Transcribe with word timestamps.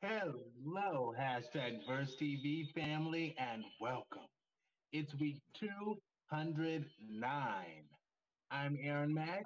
Hello, 0.00 1.12
hashtag 1.18 1.80
VersTEAv 1.90 2.72
family, 2.72 3.34
and 3.36 3.64
welcome. 3.80 4.28
It's 4.92 5.12
week 5.18 5.40
209. 5.58 7.24
I'm 8.52 8.78
Aaron 8.80 9.12
Mack. 9.12 9.42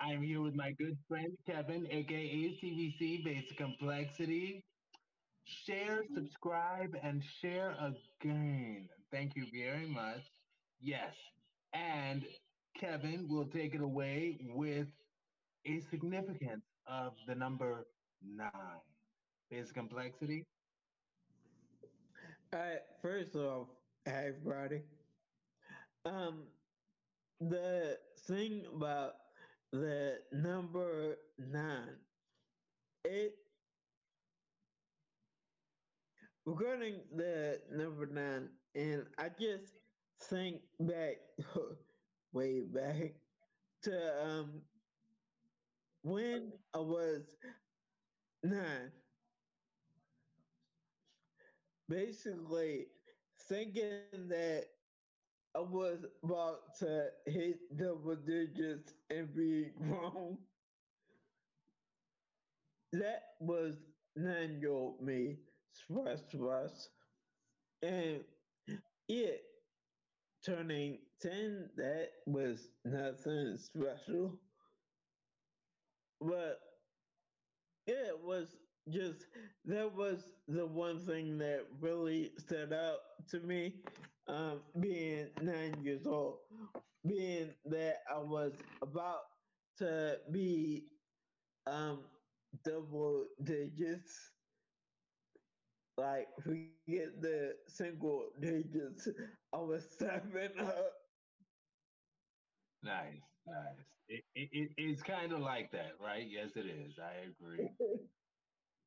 I'm 0.00 0.20
here 0.20 0.40
with 0.40 0.56
my 0.56 0.72
good 0.72 0.98
friend 1.06 1.28
Kevin, 1.46 1.86
aka 1.92 2.58
CVC 2.60 3.22
Basic 3.24 3.56
Complexity. 3.56 4.64
Share, 5.44 6.02
subscribe, 6.12 6.96
and 7.00 7.22
share 7.40 7.76
again. 7.78 8.88
Thank 9.12 9.36
you 9.36 9.46
very 9.54 9.86
much. 9.86 10.22
Yes. 10.80 11.14
And 11.72 12.24
Kevin 12.76 13.28
will 13.30 13.46
take 13.46 13.76
it 13.76 13.80
away 13.80 14.38
with 14.56 14.88
a 15.66 15.78
significance 15.88 16.64
of 16.88 17.12
the 17.28 17.36
number 17.36 17.86
nine. 18.24 18.50
Basic 19.50 19.74
complexity. 19.74 20.44
Right, 22.52 22.78
first 23.02 23.34
off, 23.34 23.66
hey 24.04 24.28
everybody. 24.28 24.82
Um, 26.04 26.44
the 27.40 27.98
thing 28.28 28.64
about 28.72 29.14
the 29.72 30.18
number 30.32 31.16
nine, 31.38 31.96
it 33.04 33.34
regarding 36.46 37.00
the 37.16 37.60
number 37.72 38.06
nine, 38.06 38.50
and 38.76 39.04
I 39.18 39.30
just 39.40 39.74
think 40.24 40.60
back 40.78 41.16
way 42.32 42.60
back 42.60 43.14
to 43.82 44.24
um 44.24 44.62
when 46.02 46.52
I 46.74 46.78
was 46.78 47.22
nine 48.42 48.90
basically 51.90 52.86
thinking 53.48 54.28
that 54.28 54.66
I 55.56 55.60
was 55.60 56.06
about 56.24 56.76
to 56.78 57.08
hit 57.26 57.58
double 57.76 58.16
digits 58.16 58.94
and 59.10 59.34
be 59.34 59.72
wrong. 59.80 60.38
That 62.92 63.22
was 63.40 63.76
nine 64.16 64.60
year 64.60 64.70
old 64.70 65.02
me, 65.02 65.38
stress 65.72 66.22
stress. 66.28 66.88
And 67.82 68.20
it 69.08 69.42
turning 70.44 70.98
10, 71.22 71.70
that 71.76 72.10
was 72.26 72.68
nothing 72.84 73.58
special. 73.58 74.38
But 76.20 76.60
it 77.86 78.18
was 78.22 78.56
just 78.88 79.26
that 79.64 79.94
was 79.94 80.32
the 80.48 80.66
one 80.66 80.98
thing 80.98 81.38
that 81.38 81.66
really 81.80 82.30
stood 82.38 82.72
out 82.72 82.98
to 83.28 83.40
me 83.40 83.74
um, 84.28 84.60
being 84.78 85.28
nine 85.40 85.74
years 85.82 86.06
old 86.06 86.38
being 87.06 87.54
that 87.64 87.96
i 88.12 88.18
was 88.18 88.52
about 88.82 89.20
to 89.76 90.18
be 90.30 90.84
um, 91.66 92.00
double 92.64 93.26
digits. 93.42 94.32
Like 95.96 96.28
forget 96.42 97.20
the 97.20 97.56
single 97.66 98.30
digits 98.40 99.08
i 99.52 99.56
was 99.58 99.84
seven 99.98 100.58
up. 100.58 100.92
Nice 102.82 103.22
nice. 103.46 103.86
It, 104.08 104.24
it, 104.34 104.70
it's 104.76 105.02
kind 105.02 105.32
of 105.32 105.40
like 105.40 105.70
that 105.72 105.92
right? 106.00 106.26
Yes 106.28 106.56
it 106.56 106.66
is. 106.66 106.98
I 106.98 107.26
agree 107.28 107.70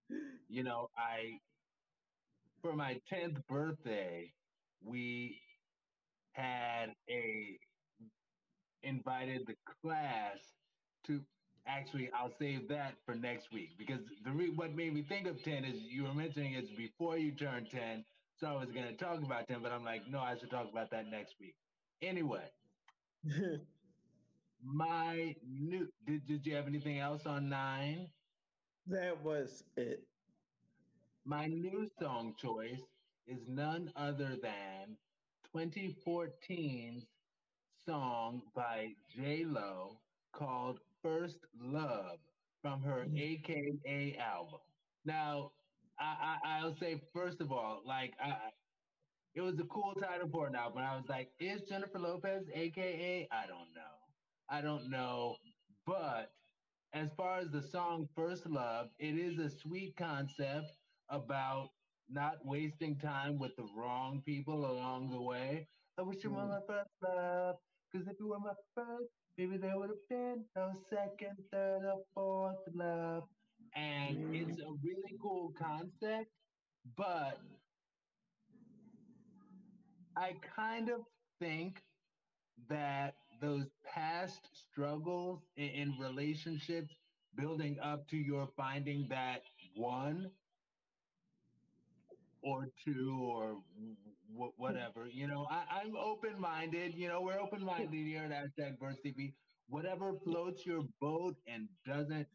you 0.50 0.64
know, 0.64 0.90
I 0.98 1.40
for 2.62 2.74
my 2.74 3.00
10th 3.12 3.46
birthday, 3.48 4.32
we 4.84 5.40
had 6.34 6.88
a 7.10 7.60
invited 8.84 9.48
the 9.48 9.56
class 9.82 10.38
to 11.06 11.22
actually 11.66 12.10
I'll 12.14 12.34
save 12.40 12.68
that 12.70 12.96
for 13.06 13.16
next 13.16 13.52
week 13.54 13.70
because 13.78 14.02
the 14.26 14.32
re- 14.32 14.52
what 14.56 14.76
made 14.76 14.94
me 14.94 15.04
think 15.08 15.28
of 15.28 15.42
10 15.44 15.64
is 15.64 15.80
you 15.82 16.04
were 16.04 16.14
mentioning 16.14 16.54
it's 16.54 16.70
before 16.72 17.18
you 17.18 17.32
turn 17.32 17.66
10 17.72 18.04
so 18.36 18.48
I 18.48 18.54
was 18.54 18.72
going 18.72 18.88
to 18.88 18.96
talk 18.96 19.24
about 19.24 19.48
10 19.48 19.62
but 19.62 19.72
I'm 19.72 19.86
like 19.86 20.02
no 20.10 20.20
I 20.20 20.36
should 20.38 20.52
talk 20.52 20.70
about 20.70 20.92
that 20.92 21.08
next 21.10 21.36
week. 21.40 21.56
Anyway. 22.02 22.50
My 24.66 25.36
new 25.46 25.90
did, 26.08 26.26
did 26.26 26.46
you 26.46 26.56
have 26.56 26.68
anything 26.68 27.00
else 27.00 27.26
on 27.26 27.50
9 27.50 28.08
that 28.88 29.22
was 29.24 29.64
it 29.78 30.04
my 31.26 31.48
new 31.48 31.90
song 32.00 32.34
choice 32.38 32.82
is 33.28 33.40
none 33.48 33.92
other 33.96 34.38
than 34.42 34.98
2014's 35.56 37.06
song 37.86 38.42
by 38.56 38.90
J 39.16 39.46
Lo 39.46 40.00
called 40.34 40.80
First 41.02 41.40
Love 41.62 42.18
from 42.62 42.82
her 42.82 43.06
mm. 43.10 43.20
AKA 43.20 44.18
album. 44.20 44.60
Now, 45.06 45.52
I, 46.00 46.38
I, 46.46 46.64
will 46.66 46.76
say, 46.80 47.02
first 47.14 47.40
of 47.42 47.52
all, 47.52 47.82
like, 47.86 48.14
I, 48.24 48.36
it 49.36 49.42
was 49.42 49.60
a 49.60 49.64
cool 49.66 49.94
title 50.00 50.30
for 50.32 50.48
an 50.48 50.56
album. 50.56 50.80
I 50.80 50.96
was 50.96 51.06
like, 51.10 51.30
is 51.40 51.62
Jennifer 51.64 52.00
Lopez 52.00 52.44
AKA? 52.54 53.28
I 53.32 53.48
don't 53.48 53.74
know. 53.76 53.96
I 54.50 54.62
don't 54.62 54.90
know. 54.90 55.36
But 55.86 56.32
as 56.94 57.10
far 57.18 57.40
as 57.40 57.50
the 57.50 57.62
song 57.62 58.08
First 58.16 58.46
Love, 58.48 58.90
it 59.00 59.18
is 59.18 59.40
a 59.40 59.50
sweet 59.50 59.96
concept 59.98 60.78
about 61.10 61.70
not 62.10 62.46
wasting 62.46 62.96
time 62.98 63.40
with 63.40 63.56
the 63.56 63.66
wrong 63.76 64.22
people 64.26 64.70
along 64.70 65.10
the 65.10 65.22
way. 65.22 65.68
I 65.98 66.04
wish 66.04 66.24
you 66.24 66.30
were 66.32 66.46
my 66.46 66.58
mm. 66.58 66.68
first 66.68 66.90
love, 67.04 67.56
because 67.92 68.08
if 68.08 68.20
you 68.20 68.28
were 68.28 68.40
my 68.40 68.54
first, 68.76 69.10
maybe 69.38 69.58
there 69.58 69.78
would 69.78 69.90
have 69.90 70.08
been 70.10 70.44
no 70.56 70.74
second, 70.90 71.38
third, 71.52 71.82
or 71.84 72.04
fourth 72.14 72.58
love. 72.74 73.24
And 73.76 74.18
mm. 74.18 74.50
it's 74.50 74.60
a 74.60 74.70
really 74.84 75.18
cool 75.20 75.52
concept, 75.60 76.30
but 76.96 77.40
I 80.16 80.36
kind 80.56 80.90
of 80.90 81.02
think 81.40 81.82
that 82.70 83.16
those 83.44 83.66
past 83.86 84.48
struggles 84.54 85.42
in, 85.58 85.68
in 85.70 85.94
relationships 86.00 86.96
building 87.36 87.78
up 87.84 88.08
to 88.08 88.18
your 88.18 88.48
finding 88.56 89.06
that 89.10 89.42
one 89.76 90.32
or 92.42 92.70
two 92.86 93.20
or 93.22 93.58
w- 94.34 94.54
whatever. 94.58 95.08
You 95.12 95.28
know, 95.28 95.48
I, 95.52 95.82
am 95.82 95.96
open 95.98 96.40
minded. 96.40 96.96
You 96.96 97.10
know, 97.10 97.22
we're 97.22 97.40
open 97.40 97.64
minded 97.64 97.94
here 97.94 98.24
at 98.24 98.32
hashtag 98.32 98.78
VersTEAv. 98.80 99.34
Whatever 99.68 100.14
floats 100.24 100.66
your 100.66 100.84
boat 101.02 101.36
and 101.48 101.68
doesn't 101.86 102.28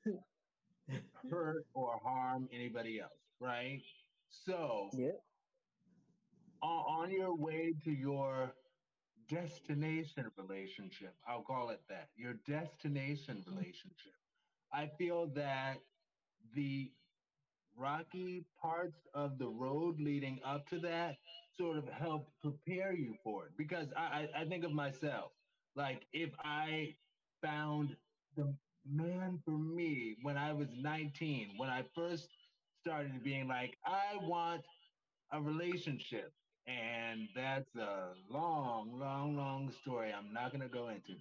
hurt 1.30 1.64
or 1.74 1.98
harm 2.02 2.48
anybody 2.52 3.00
else, 3.00 3.12
right? 3.40 3.80
So, 4.30 4.90
yeah. 4.92 5.10
on, 6.62 7.04
on 7.04 7.12
your 7.12 7.34
way 7.36 7.74
to 7.84 7.90
your 7.90 8.52
destination 9.28 10.30
relationship, 10.36 11.14
I'll 11.28 11.42
call 11.42 11.70
it 11.70 11.80
that, 11.88 12.08
your 12.16 12.34
destination 12.46 13.36
mm-hmm. 13.36 13.50
relationship, 13.50 14.12
I 14.72 14.90
feel 14.98 15.26
that 15.34 15.78
the 16.54 16.90
rocky 17.76 18.44
parts 18.60 19.06
of 19.14 19.38
the 19.38 19.46
road 19.46 20.00
leading 20.00 20.40
up 20.44 20.68
to 20.68 20.78
that 20.80 21.16
sort 21.56 21.78
of 21.78 21.88
helped 21.88 22.30
prepare 22.42 22.92
you 22.92 23.14
for 23.22 23.46
it. 23.46 23.52
Because 23.56 23.88
I, 23.96 24.28
I 24.36 24.44
think 24.44 24.64
of 24.64 24.72
myself, 24.72 25.32
like 25.76 26.02
if 26.12 26.30
I 26.42 26.94
found 27.42 27.96
the 28.36 28.52
man 28.90 29.38
for 29.44 29.58
me 29.58 30.16
when 30.22 30.36
I 30.36 30.52
was 30.52 30.68
19, 30.80 31.50
when 31.56 31.68
I 31.68 31.84
first 31.94 32.28
started 32.80 33.22
being 33.22 33.48
like, 33.48 33.76
I 33.84 34.16
want 34.22 34.62
a 35.32 35.40
relationship. 35.40 36.32
And 36.68 37.28
that's 37.34 37.74
a 37.76 38.14
long, 38.30 38.98
long, 39.00 39.36
long 39.36 39.72
story 39.82 40.12
I'm 40.12 40.32
not 40.34 40.52
going 40.52 40.62
to 40.62 40.68
go 40.68 40.88
into. 40.88 41.14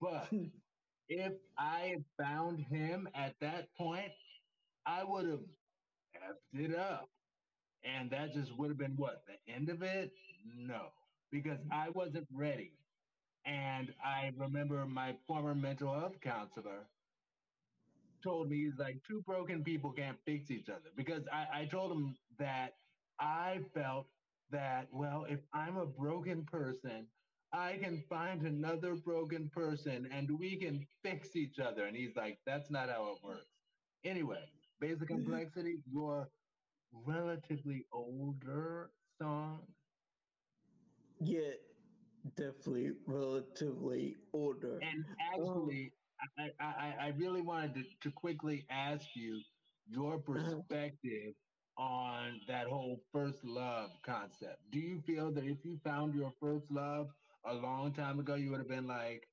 But 0.00 0.28
if 1.08 1.34
I 1.58 1.80
had 1.94 2.04
found 2.18 2.60
him 2.60 3.08
at 3.14 3.34
that 3.40 3.74
point, 3.76 4.12
I 4.86 5.04
would 5.04 5.26
have 5.26 5.40
effed 6.16 6.60
it 6.60 6.76
up. 6.76 7.08
And 7.84 8.10
that 8.10 8.34
just 8.34 8.56
would 8.58 8.70
have 8.70 8.78
been 8.78 8.96
what? 8.96 9.24
The 9.26 9.52
end 9.52 9.70
of 9.70 9.82
it? 9.82 10.12
No, 10.56 10.88
because 11.32 11.58
I 11.72 11.90
wasn't 11.90 12.28
ready. 12.34 12.72
And 13.46 13.94
I 14.04 14.32
remember 14.36 14.86
my 14.86 15.16
former 15.26 15.54
mental 15.54 15.94
health 15.94 16.20
counselor 16.22 16.86
told 18.22 18.48
me, 18.48 18.64
he's 18.64 18.78
like, 18.78 18.96
two 19.06 19.22
broken 19.22 19.64
people 19.64 19.90
can't 19.92 20.18
fix 20.24 20.50
each 20.50 20.68
other. 20.68 20.90
Because 20.96 21.22
I, 21.32 21.62
I 21.62 21.64
told 21.66 21.92
him 21.92 22.16
that 22.38 22.74
I 23.18 23.60
felt 23.74 24.06
that, 24.52 24.88
well, 24.92 25.26
if 25.28 25.40
I'm 25.52 25.76
a 25.76 25.86
broken 25.86 26.44
person, 26.44 27.06
I 27.52 27.78
can 27.82 28.02
find 28.08 28.42
another 28.42 28.94
broken 28.94 29.50
person 29.52 30.08
and 30.12 30.38
we 30.38 30.56
can 30.56 30.86
fix 31.02 31.36
each 31.36 31.58
other. 31.58 31.86
And 31.86 31.96
he's 31.96 32.16
like, 32.16 32.38
that's 32.46 32.70
not 32.70 32.88
how 32.88 33.12
it 33.12 33.26
works. 33.26 33.46
Anyway, 34.04 34.44
Basic 34.80 35.06
complexity, 35.06 35.76
your 35.92 36.28
relatively 37.06 37.84
older 37.92 38.90
song. 39.20 39.60
Yeah, 41.20 41.52
definitely 42.36 42.90
relatively 43.06 44.16
older. 44.32 44.80
And 44.82 45.04
actually, 45.32 45.92
um, 46.38 46.50
I, 46.58 46.64
I, 46.64 46.94
I 47.00 47.08
really 47.16 47.42
wanted 47.42 47.74
to, 47.74 47.82
to 48.00 48.10
quickly 48.10 48.66
ask 48.70 49.06
you 49.14 49.40
your 49.86 50.14
uh-huh. 50.14 50.32
perspective. 50.32 51.34
On 51.78 52.40
that 52.48 52.66
whole 52.66 53.00
first 53.12 53.44
love 53.44 53.90
concept. 54.02 54.58
Do 54.70 54.78
you 54.78 55.00
feel 55.06 55.30
that 55.32 55.44
if 55.44 55.58
you 55.64 55.78
found 55.84 56.14
your 56.14 56.32
first 56.40 56.70
love 56.70 57.08
a 57.44 57.54
long 57.54 57.92
time 57.92 58.18
ago, 58.20 58.34
you 58.34 58.50
would 58.50 58.60
have 58.60 58.68
been 58.68 58.86
like, 58.86 59.28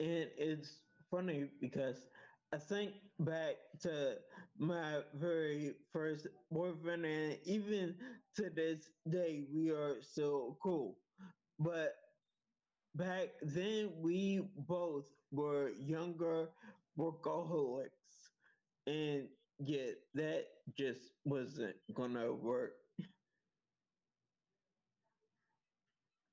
and 0.00 0.28
it's 0.36 0.78
funny 1.10 1.48
because 1.60 2.08
I 2.52 2.58
think 2.58 2.92
back 3.20 3.56
to 3.82 4.16
my 4.58 5.00
very 5.14 5.74
first 5.92 6.26
boyfriend, 6.50 7.04
and 7.06 7.38
even 7.44 7.94
to 8.36 8.50
this 8.50 8.90
day, 9.08 9.44
we 9.52 9.70
are 9.70 9.96
so 10.02 10.56
cool. 10.62 10.96
But 11.58 11.94
back 12.94 13.28
then, 13.42 13.90
we 14.00 14.42
both 14.56 15.06
were 15.30 15.70
younger 15.70 16.48
workaholics, 16.98 18.01
and 18.86 19.28
yet 19.58 19.94
that 20.14 20.44
just 20.76 21.12
wasn't 21.24 21.76
gonna 21.94 22.32
work. 22.32 22.72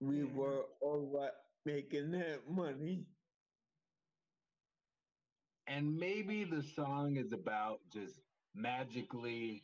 We 0.02 0.24
were 0.26 0.66
all 0.82 1.00
right 1.14 1.32
making 1.66 2.12
that 2.12 2.50
money. 2.50 3.06
And 5.68 5.98
maybe 5.98 6.44
the 6.44 6.62
song 6.64 7.16
is 7.18 7.32
about 7.32 7.80
just 7.94 8.20
magically 8.56 9.64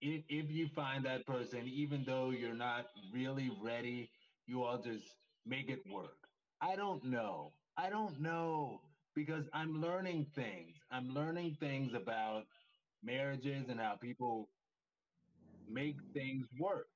if, 0.00 0.24
if 0.28 0.50
you 0.50 0.68
find 0.68 1.04
that 1.04 1.26
person 1.26 1.66
even 1.68 2.04
though 2.04 2.30
you're 2.30 2.54
not 2.54 2.86
really 3.12 3.50
ready 3.62 4.10
you 4.46 4.62
all 4.62 4.78
just 4.78 5.06
make 5.46 5.68
it 5.70 5.86
work. 5.88 6.16
I 6.60 6.74
don't 6.76 7.04
know. 7.04 7.52
I 7.76 7.90
don't 7.90 8.20
know 8.20 8.80
because 9.14 9.44
i'm 9.52 9.80
learning 9.80 10.26
things 10.34 10.76
i'm 10.90 11.08
learning 11.08 11.56
things 11.60 11.92
about 11.94 12.44
marriages 13.02 13.68
and 13.68 13.80
how 13.80 13.96
people 14.00 14.48
make 15.68 15.96
things 16.12 16.46
work 16.58 16.88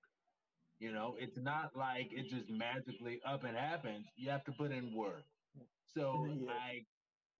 you 0.78 0.92
know 0.92 1.16
it's 1.18 1.36
not 1.38 1.70
like 1.76 2.08
it 2.12 2.28
just 2.28 2.48
magically 2.50 3.20
up 3.26 3.44
and 3.44 3.56
happens 3.56 4.04
you 4.16 4.30
have 4.30 4.44
to 4.44 4.52
put 4.52 4.70
in 4.72 4.94
work 4.94 5.24
so 5.94 6.26
yeah. 6.40 6.52
i 6.52 6.80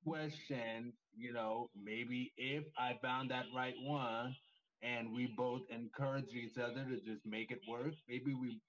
question, 0.05 0.93
you 1.17 1.33
know, 1.33 1.69
maybe 1.75 2.33
if 2.37 2.65
I 2.79 2.95
found 3.03 3.31
that 3.31 3.47
right 3.55 3.75
one 3.83 4.35
and 4.83 5.13
we 5.13 5.27
both 5.37 5.63
encourage 5.71 6.33
each 6.35 6.57
other 6.59 6.85
to 6.85 7.01
just 7.01 7.27
make 7.27 7.51
it 7.51 7.61
work, 7.69 7.93
maybe 8.09 8.33
we 8.35 8.61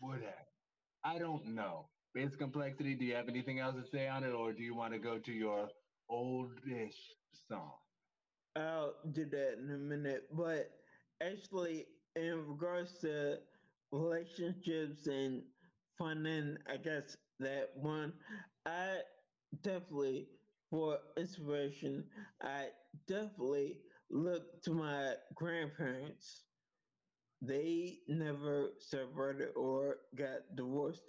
would 0.00 0.22
have. 0.22 0.46
I 1.04 1.18
don't 1.18 1.46
know. 1.54 1.88
Basic 2.14 2.38
complexity, 2.38 2.94
do 2.94 3.04
you 3.04 3.14
have 3.14 3.28
anything 3.28 3.58
else 3.58 3.74
to 3.74 3.84
say 3.90 4.06
on 4.06 4.22
it 4.22 4.30
or 4.30 4.52
do 4.52 4.62
you 4.62 4.74
want 4.74 4.92
to 4.92 4.98
go 5.00 5.18
to 5.18 5.32
your 5.32 5.68
oldish 6.08 6.96
song? 7.48 7.72
I'll 8.56 8.94
do 9.12 9.24
that 9.24 9.58
in 9.58 9.70
a 9.74 9.78
minute. 9.78 10.28
But 10.32 10.70
actually, 11.20 11.86
in 12.14 12.46
regards 12.46 12.98
to 13.00 13.38
relationships 13.90 15.08
and 15.08 15.42
funding, 15.98 16.56
I 16.72 16.76
guess 16.76 17.16
that 17.40 17.70
one, 17.74 18.12
I 18.64 18.98
definitely 19.62 20.28
for 20.74 20.98
inspiration, 21.16 22.04
I 22.42 22.66
definitely 23.06 23.76
look 24.10 24.62
to 24.62 24.72
my 24.72 25.12
grandparents. 25.34 26.42
They 27.46 27.98
never 28.08 28.70
separated 28.78 29.50
or 29.56 29.98
got 30.14 30.56
divorced. 30.56 31.02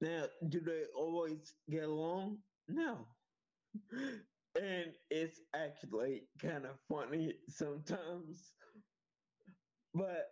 Now, 0.00 0.26
do 0.48 0.60
they 0.60 0.84
always 0.96 1.54
get 1.70 1.84
along? 1.84 2.38
No. 2.68 3.06
And 4.54 4.92
it's 5.10 5.40
actually 5.54 6.24
kind 6.40 6.66
of 6.66 6.76
funny 6.88 7.34
sometimes. 7.48 8.52
But 9.94 10.30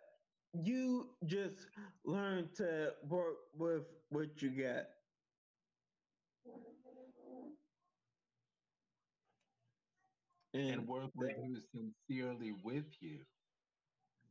you 0.53 1.09
just 1.25 1.67
learn 2.05 2.49
to 2.57 2.93
work 3.07 3.37
with 3.57 3.83
what 4.09 4.41
you 4.41 4.49
got. 4.51 4.85
and, 10.53 10.69
and 10.69 10.87
work 10.87 11.11
with 11.15 11.31
who's 11.35 11.63
sincerely 11.71 12.53
with 12.63 12.85
you. 13.01 13.19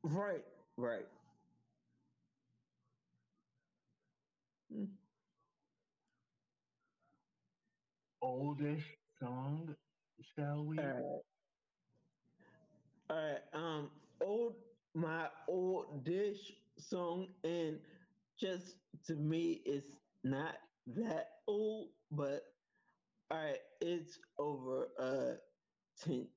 Right, 0.03 0.45
right. 0.77 1.07
Hmm. 4.73 4.85
Oldish 8.23 8.85
song, 9.21 9.75
shall 10.37 10.65
we? 10.65 10.79
All 10.79 10.85
right. 10.85 11.23
All 13.11 13.17
right. 13.17 13.41
Um, 13.53 13.91
old 14.21 14.57
my 14.95 15.29
old 15.49 16.05
dish 16.05 16.53
song, 16.79 17.29
and 17.45 17.79
just 18.39 18.77
to 19.07 19.15
me, 19.15 19.63
it's 19.65 19.97
not 20.25 20.57
that 20.87 21.29
old, 21.49 21.89
but 22.11 22.43
all 23.31 23.39
right, 23.39 23.59
it's 23.81 24.19
over 24.39 24.89
uh 24.99 25.35
10 26.05 26.29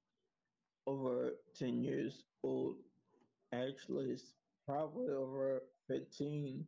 over 0.87 1.33
10 1.55 1.83
years 1.83 2.23
old. 2.43 2.77
Actually, 3.53 4.11
it's 4.11 4.33
probably 4.65 5.09
over 5.13 5.63
15 5.87 6.65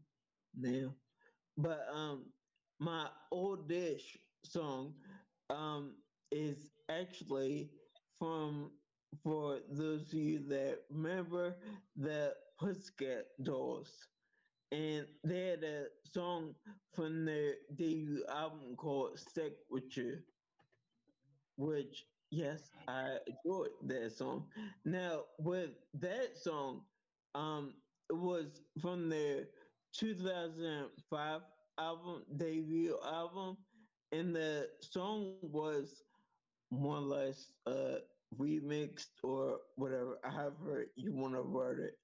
now. 0.56 0.94
But 1.58 1.88
um 1.92 2.34
my 2.80 3.10
old 3.32 3.68
dish 3.68 4.18
song 4.44 4.94
um 5.50 5.96
is 6.32 6.72
actually 6.90 7.72
from 8.20 8.72
for 9.24 9.60
those 9.70 10.08
of 10.14 10.14
you 10.14 10.40
that 10.50 10.80
remember 10.90 11.56
the 11.96 12.36
Pussycat 12.60 13.26
Dolls. 13.44 14.08
And 14.72 15.08
they 15.24 15.48
had 15.48 15.64
a 15.64 15.88
song 16.04 16.56
from 16.94 17.26
their 17.26 17.56
debut 17.76 18.26
album 18.30 18.76
called 18.76 19.20
Stick 19.20 19.54
With 19.70 19.96
You, 19.98 20.24
which 21.58 22.06
Yes, 22.32 22.72
I 22.88 23.20
enjoyed 23.28 23.70
that 23.84 24.12
song. 24.12 24.50
Now, 24.84 25.26
with 25.40 25.70
that 25.94 26.38
song, 26.38 26.82
um, 27.34 27.76
it 28.10 28.18
was 28.18 28.60
from 28.82 29.08
their 29.10 29.46
2005 30.00 31.42
album, 31.80 32.24
debut 32.38 32.98
album, 33.06 33.58
and 34.12 34.36
the 34.36 34.68
song 34.82 35.36
was 35.42 36.04
more 36.72 36.98
or 36.98 37.02
less 37.02 37.48
uh, 37.68 38.00
remixed 38.38 39.08
or 39.24 39.60
whatever, 39.76 40.18
however 40.24 40.86
you 40.96 41.14
want 41.14 41.34
to 41.34 41.42
word 41.42 41.80
it, 41.80 41.96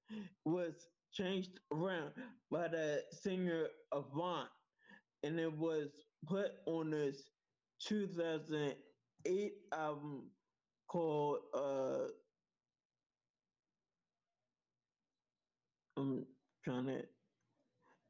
was 0.44 0.86
changed 1.12 1.60
around 1.72 2.10
by 2.50 2.68
the 2.68 3.02
singer 3.12 3.66
Avant, 3.92 4.48
and 5.22 5.38
it 5.38 5.52
was 5.52 5.88
put 6.26 6.52
on 6.66 6.90
this 6.90 7.24
2008 7.80 9.52
album 9.72 10.30
called 10.88 11.38
uh 11.54 12.06
I'm 15.96 16.26
trying 16.64 16.86
to 16.86 17.02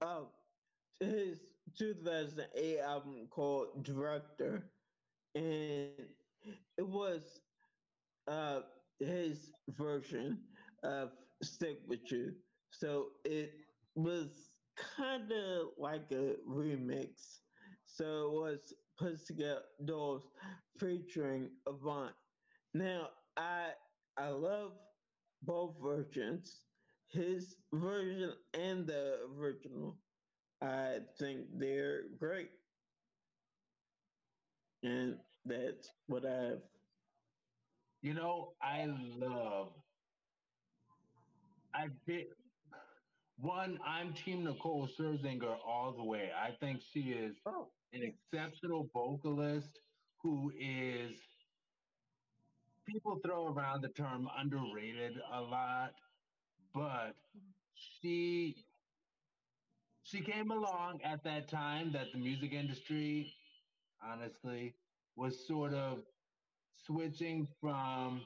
oh 0.02 0.28
his 1.00 1.40
2008 1.78 2.80
album 2.80 3.28
called 3.30 3.84
Director 3.84 4.70
and 5.34 6.08
it 6.78 6.86
was 6.86 7.40
uh 8.28 8.60
his 9.00 9.52
version 9.70 10.38
of 10.84 11.10
Stick 11.42 11.78
With 11.88 12.10
You. 12.12 12.32
So 12.70 13.08
it 13.24 13.52
was 13.96 14.50
kind 14.96 15.32
of 15.32 15.68
like 15.78 16.12
a 16.12 16.36
remix. 16.48 17.40
So 17.86 18.26
it 18.26 18.32
was 18.32 18.74
Pussycat 18.98 19.62
Dolls 19.86 20.28
featuring 20.78 21.50
Avant. 21.68 22.12
Now, 22.74 23.08
I 23.36 23.70
I 24.18 24.28
love 24.28 24.72
both 25.42 25.76
versions, 25.82 26.62
his 27.12 27.56
version 27.72 28.32
and 28.54 28.86
the 28.86 29.18
original. 29.38 29.96
I 30.60 30.98
think 31.18 31.46
they're 31.54 32.02
great. 32.18 32.50
And 34.82 35.16
that's 35.44 35.88
what 36.06 36.24
I've. 36.24 36.62
You 38.02 38.14
know, 38.14 38.52
I 38.62 38.88
love. 39.18 39.68
I 41.74 41.88
did. 42.06 42.26
One, 43.38 43.78
I'm 43.86 44.12
Team 44.12 44.44
Nicole 44.44 44.88
Scherzinger 44.88 45.56
all 45.66 45.92
the 45.96 46.04
way. 46.04 46.30
I 46.36 46.50
think 46.60 46.80
she 46.92 47.10
is 47.10 47.34
oh. 47.46 47.68
an 47.92 48.02
exceptional 48.02 48.88
vocalist 48.92 49.80
who 50.22 50.52
is 50.58 51.12
people 52.86 53.18
throw 53.24 53.52
around 53.52 53.82
the 53.82 53.88
term 53.88 54.28
underrated 54.38 55.14
a 55.32 55.40
lot, 55.40 55.92
but 56.74 57.14
she 57.74 58.56
she 60.02 60.20
came 60.20 60.50
along 60.50 61.00
at 61.04 61.24
that 61.24 61.48
time 61.48 61.92
that 61.92 62.12
the 62.12 62.18
music 62.18 62.52
industry, 62.52 63.32
honestly, 64.02 64.74
was 65.16 65.46
sort 65.46 65.74
of 65.74 66.00
switching 66.86 67.48
from 67.60 68.22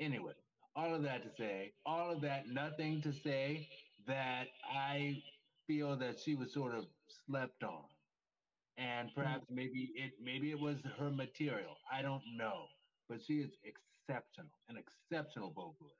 anyway, 0.00 0.32
all 0.74 0.94
of 0.94 1.02
that 1.02 1.22
to 1.22 1.30
say, 1.36 1.72
all 1.86 2.10
of 2.10 2.20
that, 2.22 2.48
nothing 2.48 3.02
to 3.02 3.12
say 3.12 3.68
that 4.06 4.48
I 4.72 5.22
feel 5.66 5.96
that 5.96 6.18
she 6.18 6.34
was 6.34 6.52
sort 6.52 6.74
of 6.74 6.86
slept 7.26 7.62
on. 7.62 7.84
And 8.78 9.10
perhaps 9.14 9.44
mm-hmm. 9.44 9.56
maybe 9.56 9.90
it 9.94 10.12
maybe 10.22 10.50
it 10.50 10.58
was 10.58 10.78
her 10.98 11.10
material. 11.10 11.76
I 11.92 12.02
don't 12.02 12.22
know. 12.36 12.64
But 13.10 13.20
she 13.26 13.40
is 13.40 13.50
exceptional, 13.64 14.52
an 14.68 14.76
exceptional 14.78 15.50
vocalist. 15.50 15.96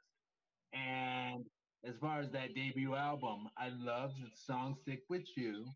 And 0.73 1.45
as 1.85 1.97
far 2.01 2.21
as 2.21 2.31
that 2.31 2.55
debut 2.55 2.95
album, 2.95 3.49
I 3.59 3.71
love 3.71 4.13
the 4.23 4.31
song 4.33 4.77
Stick 4.81 5.03
With 5.09 5.27
You. 5.37 5.67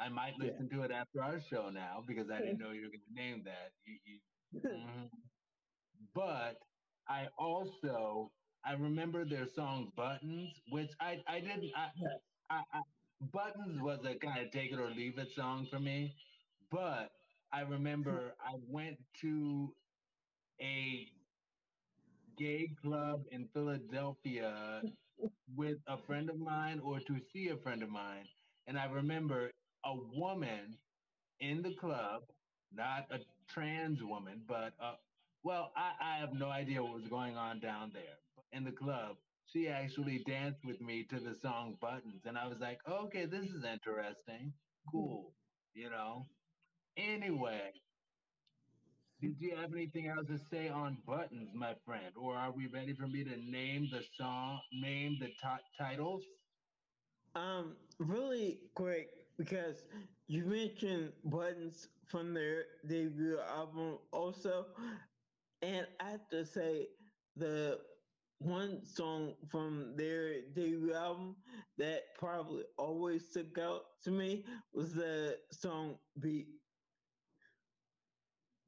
I 0.00 0.08
might 0.08 0.34
listen 0.36 0.68
yeah. 0.70 0.78
to 0.78 0.82
it 0.84 0.90
after 0.90 1.22
our 1.22 1.40
show 1.40 1.70
now 1.70 2.02
because 2.08 2.28
I 2.28 2.40
didn't 2.40 2.58
know 2.60 2.72
you 2.72 2.82
were 2.82 2.88
going 2.88 3.06
to 3.08 3.14
name 3.14 3.44
that. 3.44 3.70
You, 3.86 3.94
you, 4.04 4.60
mm-hmm. 4.68 5.06
But 6.12 6.56
I 7.08 7.28
also 7.38 8.32
I 8.64 8.72
remember 8.72 9.24
their 9.24 9.46
song 9.46 9.92
Buttons, 9.96 10.50
which 10.70 10.90
I 11.00 11.22
I 11.28 11.40
didn't 11.40 11.70
I, 11.76 11.88
I, 12.50 12.62
I 12.72 12.80
Buttons 13.32 13.80
was 13.80 14.00
a 14.04 14.14
kind 14.14 14.44
of 14.44 14.50
take 14.50 14.72
it 14.72 14.80
or 14.80 14.90
leave 14.90 15.18
it 15.18 15.28
song 15.36 15.68
for 15.70 15.78
me, 15.78 16.14
but 16.72 17.10
I 17.52 17.60
remember 17.60 18.34
I 18.40 18.54
went 18.68 18.96
to 19.20 19.72
a 20.60 21.08
gay 22.38 22.70
club 22.82 23.24
in 23.30 23.48
Philadelphia 23.52 24.82
with 25.56 25.78
a 25.88 25.96
friend 26.06 26.30
of 26.30 26.38
mine 26.38 26.80
or 26.82 27.00
to 27.00 27.16
see 27.32 27.48
a 27.48 27.56
friend 27.56 27.82
of 27.82 27.90
mine. 27.90 28.26
And 28.66 28.78
I 28.78 28.86
remember 28.86 29.50
a 29.84 29.94
woman 30.14 30.76
in 31.40 31.62
the 31.62 31.74
club, 31.74 32.22
not 32.72 33.06
a 33.10 33.18
trans 33.52 34.02
woman, 34.02 34.42
but 34.46 34.72
a, 34.80 34.92
well, 35.42 35.72
I, 35.76 35.92
I 36.00 36.18
have 36.18 36.34
no 36.34 36.48
idea 36.48 36.82
what 36.82 36.94
was 36.94 37.08
going 37.08 37.36
on 37.36 37.60
down 37.60 37.90
there 37.92 38.18
in 38.52 38.64
the 38.64 38.72
club. 38.72 39.16
She 39.52 39.68
actually 39.68 40.22
danced 40.26 40.64
with 40.64 40.80
me 40.80 41.04
to 41.10 41.16
the 41.18 41.34
song 41.42 41.76
Buttons. 41.80 42.22
And 42.24 42.38
I 42.38 42.46
was 42.46 42.58
like, 42.60 42.78
okay, 42.88 43.26
this 43.26 43.46
is 43.46 43.64
interesting. 43.64 44.52
Cool. 44.90 45.32
You 45.74 45.90
know? 45.90 46.26
Anyway, 46.96 47.72
did 49.20 49.40
you 49.40 49.54
have 49.56 49.72
anything 49.72 50.08
else 50.08 50.26
to 50.28 50.38
say 50.38 50.68
on 50.68 50.98
Buttons, 51.06 51.50
my 51.54 51.74
friend? 51.84 52.12
Or 52.16 52.36
are 52.36 52.50
we 52.52 52.66
ready 52.66 52.94
for 52.94 53.06
me 53.06 53.24
to 53.24 53.36
name 53.36 53.88
the 53.90 54.02
song, 54.18 54.60
name 54.72 55.18
the 55.20 55.28
t- 55.28 55.64
titles? 55.78 56.22
Um, 57.34 57.76
really 57.98 58.58
quick, 58.74 59.08
because 59.36 59.84
you 60.26 60.44
mentioned 60.44 61.12
Buttons 61.24 61.88
from 62.06 62.34
their 62.34 62.64
debut 62.86 63.38
album 63.40 63.98
also. 64.12 64.66
And 65.62 65.86
I 66.00 66.10
have 66.10 66.28
to 66.30 66.44
say, 66.44 66.88
the 67.36 67.80
one 68.38 68.84
song 68.84 69.34
from 69.48 69.94
their 69.96 70.42
debut 70.54 70.94
album 70.94 71.36
that 71.78 72.14
probably 72.18 72.64
always 72.78 73.30
stuck 73.30 73.58
out 73.58 73.82
to 74.04 74.10
me 74.10 74.44
was 74.72 74.94
the 74.94 75.38
song 75.52 75.98
Beep. 76.18 76.48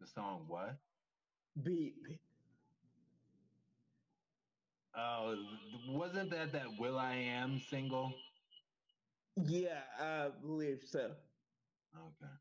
The 0.03 0.09
song 0.09 0.47
what? 0.49 0.75
Beep. 1.63 1.95
Oh, 4.99 5.37
wasn't 5.89 6.31
that 6.31 6.53
that 6.53 6.67
will.i.am 6.77 7.61
single? 7.71 8.13
Yeah, 9.37 9.79
I 10.01 10.31
believe 10.45 10.81
so. 10.85 11.13
Okay. 11.97 12.33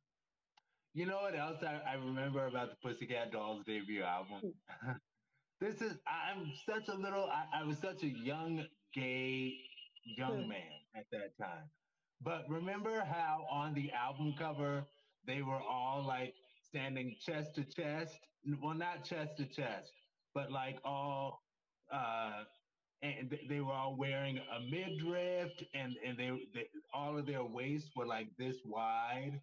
You 0.96 1.06
know 1.06 1.18
what 1.18 1.38
else 1.38 1.62
I, 1.62 1.82
I 1.88 1.94
remember 1.94 2.48
about 2.48 2.72
the 2.72 2.78
Pussycat 2.82 3.32
Dolls 3.32 3.64
debut 3.68 4.02
album? 4.02 4.54
this 5.62 5.84
is 5.84 6.00
I'm 6.08 6.52
such 6.66 6.88
a 6.88 6.96
little 6.96 7.30
I, 7.30 7.62
I 7.62 7.64
was 7.64 7.78
such 7.78 8.02
a 8.02 8.08
young 8.08 8.66
gay 8.96 9.54
young 10.18 10.44
hmm. 10.44 10.50
man 10.50 10.82
at 10.96 11.06
that 11.12 11.38
time. 11.38 11.70
But 12.24 12.46
remember 12.50 13.02
how 13.02 13.46
on 13.52 13.76
the 13.76 13.92
album 13.92 14.34
cover 14.36 14.84
they 15.28 15.44
were 15.44 15.62
all 15.62 16.04
like 16.08 16.34
standing 16.72 17.16
chest 17.20 17.56
to 17.56 17.66
chest? 17.66 18.20
Well, 18.62 18.76
not 18.76 19.06
chest 19.06 19.38
to 19.38 19.46
chest, 19.46 19.92
but 20.34 20.52
like 20.52 20.80
all 20.86 21.42
uh 21.92 22.44
and 23.04 23.38
they 23.50 23.62
were 23.62 23.74
all 23.74 23.96
wearing 23.98 24.40
a 24.40 24.60
midriff 24.62 25.52
and 25.74 25.98
and 26.06 26.18
they, 26.18 26.32
they 26.54 26.68
all 26.94 27.18
of 27.18 27.26
their 27.28 27.44
waists 27.46 27.92
were 27.96 28.06
like 28.08 28.30
this 28.38 28.58
wide 28.66 29.42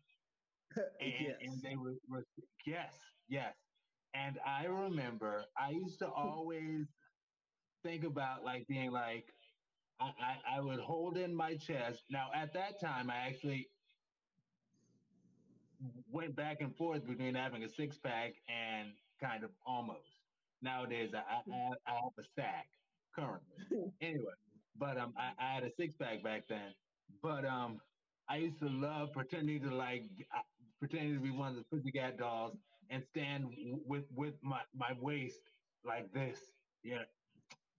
and, 1.00 1.12
yes. 1.20 1.36
and 1.40 1.62
they 1.62 1.76
were, 1.76 1.94
were 2.08 2.24
yes, 2.66 2.94
yes. 3.28 3.54
And 4.14 4.38
I 4.46 4.66
remember 4.66 5.44
I 5.58 5.70
used 5.70 5.98
to 6.00 6.08
always 6.08 6.86
think 7.84 8.04
about 8.04 8.44
like 8.44 8.66
being 8.68 8.90
like 8.92 9.26
I, 10.00 10.12
I, 10.20 10.56
I 10.56 10.60
would 10.60 10.80
hold 10.80 11.18
in 11.18 11.34
my 11.34 11.56
chest. 11.56 12.04
Now 12.10 12.30
at 12.34 12.52
that 12.54 12.80
time 12.80 13.10
I 13.10 13.16
actually 13.16 13.68
went 16.10 16.34
back 16.36 16.60
and 16.60 16.76
forth 16.76 17.06
between 17.06 17.34
having 17.34 17.64
a 17.64 17.68
six 17.68 17.98
pack 17.98 18.34
and 18.48 18.88
kind 19.20 19.44
of 19.44 19.50
almost. 19.66 20.08
Nowadays 20.62 21.10
I, 21.14 21.18
I, 21.18 21.70
I 21.86 21.94
have 21.94 22.12
a 22.18 22.24
sack 22.36 22.68
currently. 23.14 23.92
anyway, 24.00 24.32
but 24.76 24.98
um 24.98 25.14
I, 25.16 25.32
I 25.38 25.54
had 25.54 25.64
a 25.64 25.70
six 25.70 25.94
pack 25.96 26.22
back 26.22 26.44
then. 26.48 26.74
But 27.22 27.44
um 27.44 27.80
I 28.28 28.36
used 28.38 28.58
to 28.60 28.68
love 28.68 29.12
pretending 29.12 29.62
to 29.62 29.74
like 29.74 30.04
pretending 30.78 31.14
to 31.14 31.20
be 31.20 31.30
one 31.30 31.50
of 31.50 31.56
the 31.56 31.64
pussycat 31.64 32.18
dolls 32.18 32.56
and 32.90 33.02
stand 33.04 33.46
with 33.86 34.04
with 34.14 34.34
my 34.42 34.60
my 34.74 34.92
waist 35.00 35.40
like 35.84 36.12
this. 36.12 36.40
Yeah. 36.82 37.04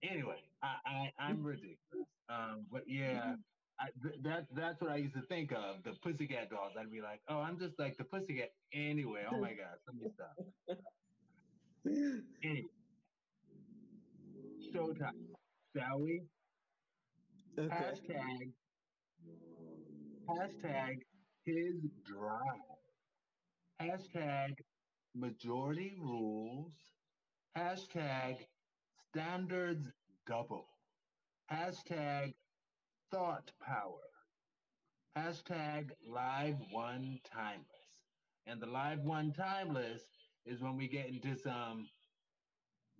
Anyway, 0.02 0.40
I, 0.62 0.76
I 0.86 1.12
I'm 1.18 1.42
ridiculous. 1.44 2.08
Um, 2.28 2.66
but 2.70 2.82
yeah, 2.86 3.34
I, 3.80 3.86
th- 4.02 4.22
that 4.22 4.46
that's 4.54 4.80
what 4.82 4.90
I 4.90 4.96
used 4.96 5.14
to 5.14 5.22
think 5.22 5.52
of 5.52 5.82
the 5.84 5.92
pussycat 6.02 6.50
dolls. 6.50 6.72
I'd 6.78 6.90
be 6.92 7.00
like, 7.00 7.20
oh, 7.28 7.38
I'm 7.38 7.58
just 7.58 7.78
like 7.78 7.96
the 7.96 8.04
pussycat. 8.04 8.50
Anyway, 8.74 9.22
oh 9.32 9.40
my 9.40 9.54
god, 9.54 9.78
let 9.86 9.96
me 9.96 10.10
stop. 10.14 10.78
anyway, 12.44 12.64
showtime, 14.74 15.34
shall 15.76 16.00
we? 16.00 16.22
Okay. 17.58 17.68
Hashtag 17.74 18.52
hashtag 20.28 20.96
his 21.44 21.74
drive 22.04 22.78
hashtag 23.80 24.54
majority 25.14 25.94
rules, 25.98 26.72
hashtag 27.56 28.36
standards 29.10 29.88
double, 30.26 30.66
hashtag 31.50 32.34
thought 33.10 33.50
power, 33.60 34.06
hashtag 35.16 35.90
live 36.08 36.56
one 36.70 37.18
timeless. 37.24 37.66
And 38.46 38.60
the 38.60 38.66
live 38.66 39.00
one 39.00 39.32
timeless 39.32 40.02
is 40.46 40.60
when 40.60 40.76
we 40.76 40.88
get 40.88 41.08
into 41.08 41.36
some 41.36 41.88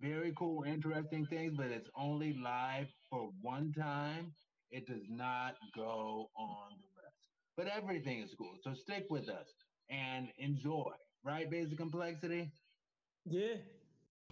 very 0.01 0.33
cool, 0.37 0.63
interesting 0.63 1.25
things, 1.25 1.53
but 1.55 1.67
it's 1.67 1.89
only 1.95 2.33
live 2.43 2.87
for 3.09 3.29
one 3.41 3.71
time. 3.73 4.33
It 4.69 4.87
does 4.87 5.07
not 5.09 5.55
go 5.75 6.29
on 6.35 6.69
the 6.81 6.87
rest. 7.03 7.27
But 7.57 7.67
everything 7.67 8.21
is 8.21 8.33
cool. 8.37 8.55
So 8.63 8.73
stick 8.73 9.05
with 9.09 9.29
us 9.29 9.47
and 9.89 10.29
enjoy, 10.37 10.91
right? 11.23 11.49
Basic 11.49 11.77
complexity? 11.77 12.51
Yeah. 13.25 13.55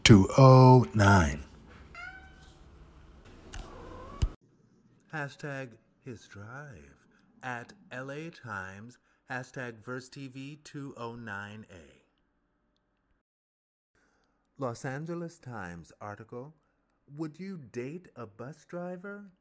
209. 0.04 1.44
Hashtag 5.14 5.70
his 6.06 6.28
drive 6.28 7.08
at 7.42 7.74
LA 7.92 8.30
Times, 8.32 9.00
hashtag 9.28 9.82
VersTEAv 9.82 10.60
209A. 10.62 11.66
Los 14.60 14.86
Angeles 14.86 15.40
Times 15.40 15.92
article 16.00 16.54
Would 17.18 17.40
you 17.40 17.58
date 17.72 18.10
a 18.16 18.28
bus 18.28 18.66
driver? 18.66 19.32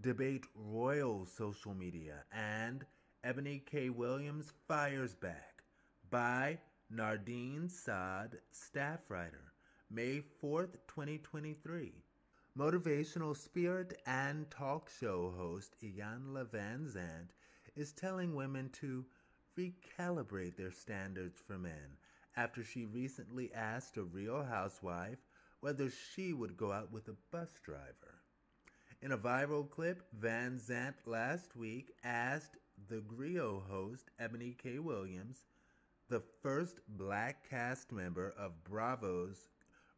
Debate 0.00 0.46
royal 0.54 1.26
social 1.26 1.74
media 1.74 2.24
and 2.32 2.86
Ebony 3.22 3.62
K. 3.70 3.90
Williams 3.90 4.54
fires 4.66 5.14
back 5.14 5.64
by 6.08 6.56
Nardine 6.88 7.68
Saad, 7.68 8.38
staff 8.52 9.00
writer, 9.10 9.52
May 9.90 10.22
4th, 10.42 10.76
2023. 10.88 11.92
Motivational 12.60 13.34
spirit 13.34 14.02
and 14.04 14.50
talk 14.50 14.90
show 14.90 15.32
host 15.34 15.76
Ian 15.82 16.24
Iyanla 16.28 16.44
Vanzant 16.44 17.28
is 17.74 17.92
telling 17.92 18.34
women 18.34 18.68
to 18.82 19.06
recalibrate 19.58 20.56
their 20.56 20.70
standards 20.70 21.40
for 21.40 21.56
men 21.56 21.96
after 22.36 22.62
she 22.62 22.84
recently 22.84 23.50
asked 23.54 23.96
a 23.96 24.02
real 24.02 24.44
housewife 24.44 25.20
whether 25.60 25.88
she 25.88 26.34
would 26.34 26.58
go 26.58 26.70
out 26.70 26.92
with 26.92 27.08
a 27.08 27.16
bus 27.32 27.48
driver. 27.64 28.20
In 29.00 29.12
a 29.12 29.16
viral 29.16 29.70
clip, 29.70 30.02
Vanzant 30.20 30.96
last 31.06 31.56
week 31.56 31.94
asked 32.04 32.58
the 32.90 33.00
Grio 33.00 33.62
host, 33.70 34.10
Ebony 34.18 34.54
K. 34.62 34.78
Williams, 34.80 35.44
the 36.10 36.22
first 36.42 36.82
black 36.86 37.48
cast 37.48 37.90
member 37.90 38.34
of 38.38 38.64
Bravo's 38.64 39.48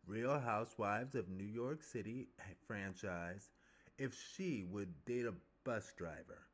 Real 0.06 0.38
Housewives 0.38 1.14
of 1.14 1.28
New 1.28 1.44
York 1.44 1.82
City 1.82 2.28
franchise, 2.66 3.50
if 3.98 4.14
she 4.34 4.64
would 4.64 5.04
date 5.04 5.26
a 5.26 5.34
bus 5.64 5.92
driver. 5.96 6.46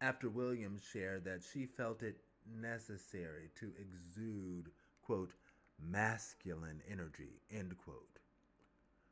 After 0.00 0.28
Williams 0.28 0.82
shared 0.92 1.24
that 1.24 1.42
she 1.42 1.66
felt 1.66 2.02
it 2.02 2.16
necessary 2.60 3.50
to 3.60 3.72
exude, 3.78 4.70
quote, 5.02 5.34
masculine 5.78 6.82
energy, 6.90 7.40
end 7.50 7.76
quote. 7.78 8.18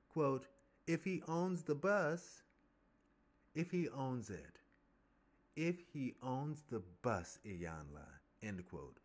Quote, 0.09 0.47
if 0.87 1.05
he 1.05 1.23
owns 1.29 1.63
the 1.63 1.75
bus, 1.75 2.43
if 3.55 3.71
he 3.71 3.89
owns 3.89 4.31
it, 4.31 4.59
if 5.57 5.77
he 5.93 6.15
owns 6.23 6.63
the 6.71 6.83
bus, 7.03 7.39
Iyanla, 7.47 8.07
end 8.43 8.65
quote, 8.69 8.99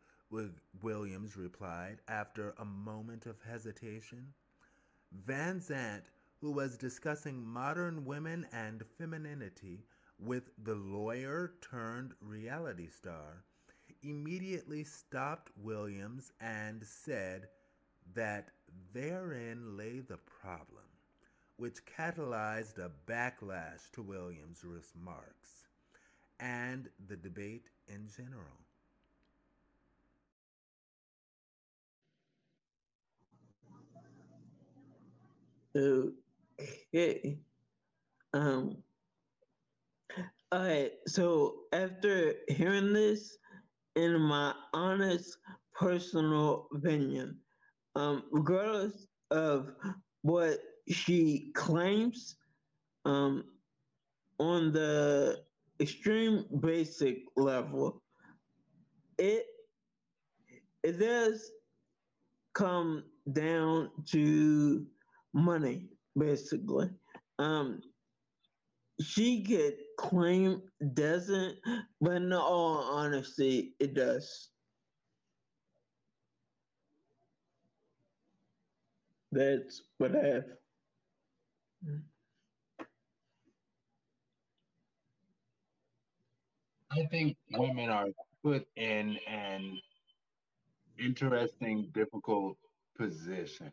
Williams 0.81 1.36
replied 1.36 1.98
after 2.07 2.53
a 2.57 2.65
moment 2.65 3.25
of 3.25 3.38
hesitation. 3.41 4.33
Vanzant, 5.11 6.03
who 6.41 6.51
was 6.51 6.77
discussing 6.77 7.43
modern 7.45 8.05
women 8.05 8.45
and 8.51 8.83
femininity 8.97 9.85
with 10.19 10.51
the 10.63 10.75
lawyer 10.75 11.53
turned 11.61 12.13
reality 12.21 12.87
star, 12.87 13.43
immediately 14.03 14.83
stopped 14.83 15.51
Williams 15.57 16.31
and 16.39 16.85
said 16.85 17.47
that 18.13 18.51
therein 18.93 19.77
lay 19.77 19.99
the 19.99 20.17
problem, 20.17 20.85
which 21.57 21.85
catalyzed 21.85 22.77
a 22.77 22.91
backlash 23.07 23.89
to 23.93 24.01
Williams' 24.01 24.63
remarks 24.63 25.65
and 26.39 26.89
the 27.07 27.17
debate 27.17 27.69
in 27.87 28.07
general. 28.15 28.68
Okay. 35.75 37.39
Um. 38.33 38.83
All 40.51 40.59
right. 40.65 40.91
So 41.07 41.61
after 41.73 42.35
hearing 42.47 42.93
this, 42.93 43.38
in 43.95 44.19
my 44.19 44.53
honest 44.73 45.38
personal 45.73 46.67
opinion, 46.75 47.39
um, 47.95 48.23
regardless 48.31 49.07
of 49.31 49.75
what 50.21 50.59
she 50.89 51.51
claims, 51.53 52.35
um, 53.05 53.45
on 54.39 54.71
the 54.71 55.43
extreme 55.79 56.45
basic 56.61 57.19
level, 57.35 58.01
it 59.17 59.45
it 60.83 60.99
does 60.99 61.51
come 62.53 63.03
down 63.33 63.91
to 64.07 64.85
money, 65.33 65.88
basically. 66.17 66.89
Um, 67.38 67.81
she 69.01 69.43
could 69.43 69.75
claim 69.98 70.62
doesn't, 70.93 71.57
but 72.01 72.17
in 72.17 72.33
all 72.33 72.77
honesty, 72.77 73.74
it 73.79 73.93
does. 73.93 74.50
That's 79.31 79.83
what 79.98 80.15
I 80.15 80.25
have. 80.27 80.43
I 86.91 87.06
think 87.06 87.38
women 87.51 87.89
are 87.89 88.08
put 88.43 88.67
in 88.75 89.17
an 89.27 89.80
interesting, 90.97 91.89
difficult 91.93 92.58
position 92.97 93.71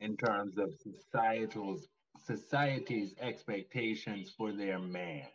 in 0.00 0.16
terms 0.16 0.58
of 0.58 0.74
societal's 0.74 1.86
society's 2.24 3.14
expectations 3.20 4.32
for 4.36 4.52
their 4.52 4.78
man, 4.78 5.26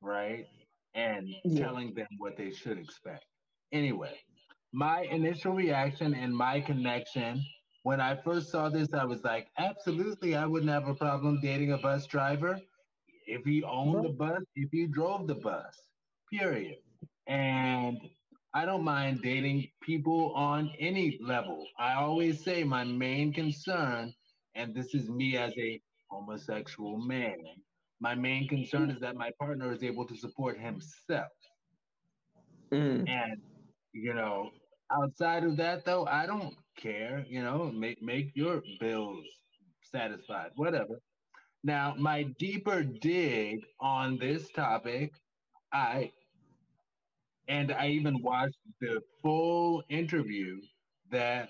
right? 0.00 0.46
And 0.94 1.28
yeah. 1.44 1.64
telling 1.64 1.94
them 1.94 2.08
what 2.18 2.36
they 2.36 2.50
should 2.50 2.78
expect. 2.78 3.24
Anyway, 3.72 4.18
my 4.72 5.02
initial 5.10 5.52
reaction 5.52 6.14
and 6.14 6.36
my 6.36 6.60
connection 6.60 7.44
when 7.84 8.00
I 8.00 8.16
first 8.16 8.50
saw 8.50 8.68
this, 8.68 8.92
I 8.92 9.04
was 9.04 9.24
like, 9.24 9.48
absolutely, 9.56 10.34
I 10.36 10.44
wouldn't 10.44 10.70
have 10.70 10.88
a 10.88 10.94
problem 10.94 11.40
dating 11.40 11.72
a 11.72 11.78
bus 11.78 12.06
driver 12.06 12.60
if 13.26 13.44
he 13.44 13.62
owned 13.62 14.04
the 14.04 14.10
bus, 14.10 14.42
if 14.56 14.68
he 14.72 14.86
drove 14.86 15.26
the 15.26 15.34
bus, 15.34 15.74
period. 16.32 16.76
And 17.26 17.77
I 18.58 18.64
don't 18.64 18.82
mind 18.82 19.20
dating 19.22 19.68
people 19.80 20.32
on 20.34 20.72
any 20.80 21.16
level. 21.22 21.64
I 21.78 21.94
always 21.94 22.42
say 22.42 22.64
my 22.64 22.82
main 22.82 23.32
concern, 23.32 24.12
and 24.56 24.74
this 24.74 24.94
is 24.94 25.08
me 25.08 25.36
as 25.36 25.52
a 25.56 25.80
homosexual 26.10 26.98
man, 26.98 27.36
my 28.00 28.16
main 28.16 28.48
concern 28.48 28.90
is 28.90 28.98
that 28.98 29.14
my 29.14 29.30
partner 29.38 29.72
is 29.72 29.84
able 29.84 30.04
to 30.08 30.16
support 30.16 30.58
himself. 30.58 31.30
Mm. 32.72 33.08
And, 33.08 33.40
you 33.92 34.12
know, 34.12 34.50
outside 34.90 35.44
of 35.44 35.56
that 35.58 35.84
though, 35.84 36.06
I 36.06 36.26
don't 36.26 36.56
care, 36.76 37.24
you 37.28 37.44
know, 37.44 37.70
make 37.72 38.02
make 38.02 38.32
your 38.34 38.64
bills 38.80 39.24
satisfied, 39.84 40.50
whatever. 40.56 40.98
Now, 41.62 41.94
my 41.96 42.24
deeper 42.40 42.82
dig 42.82 43.60
on 43.80 44.18
this 44.18 44.50
topic, 44.50 45.12
I 45.72 46.10
and 47.48 47.72
I 47.72 47.88
even 47.88 48.22
watched 48.22 48.58
the 48.80 49.00
full 49.22 49.82
interview 49.88 50.60
that 51.10 51.48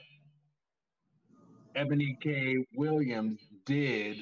Ebony 1.75 2.17
K. 2.23 2.65
Williams 2.75 3.41
did 3.65 4.19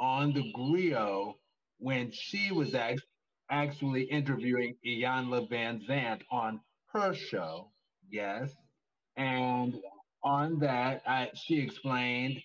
on 0.00 0.32
the 0.32 0.50
Grio 0.52 1.36
when 1.78 2.10
she 2.12 2.52
was 2.52 2.74
act- 2.74 3.04
actually 3.50 4.04
interviewing 4.04 4.76
Iyanla 4.86 5.48
Vanzant 5.50 6.22
on 6.30 6.60
her 6.92 7.14
show. 7.14 7.70
Yes. 8.10 8.54
And 9.16 9.76
on 10.22 10.58
that, 10.60 11.02
I, 11.06 11.30
she 11.34 11.60
explained 11.60 12.42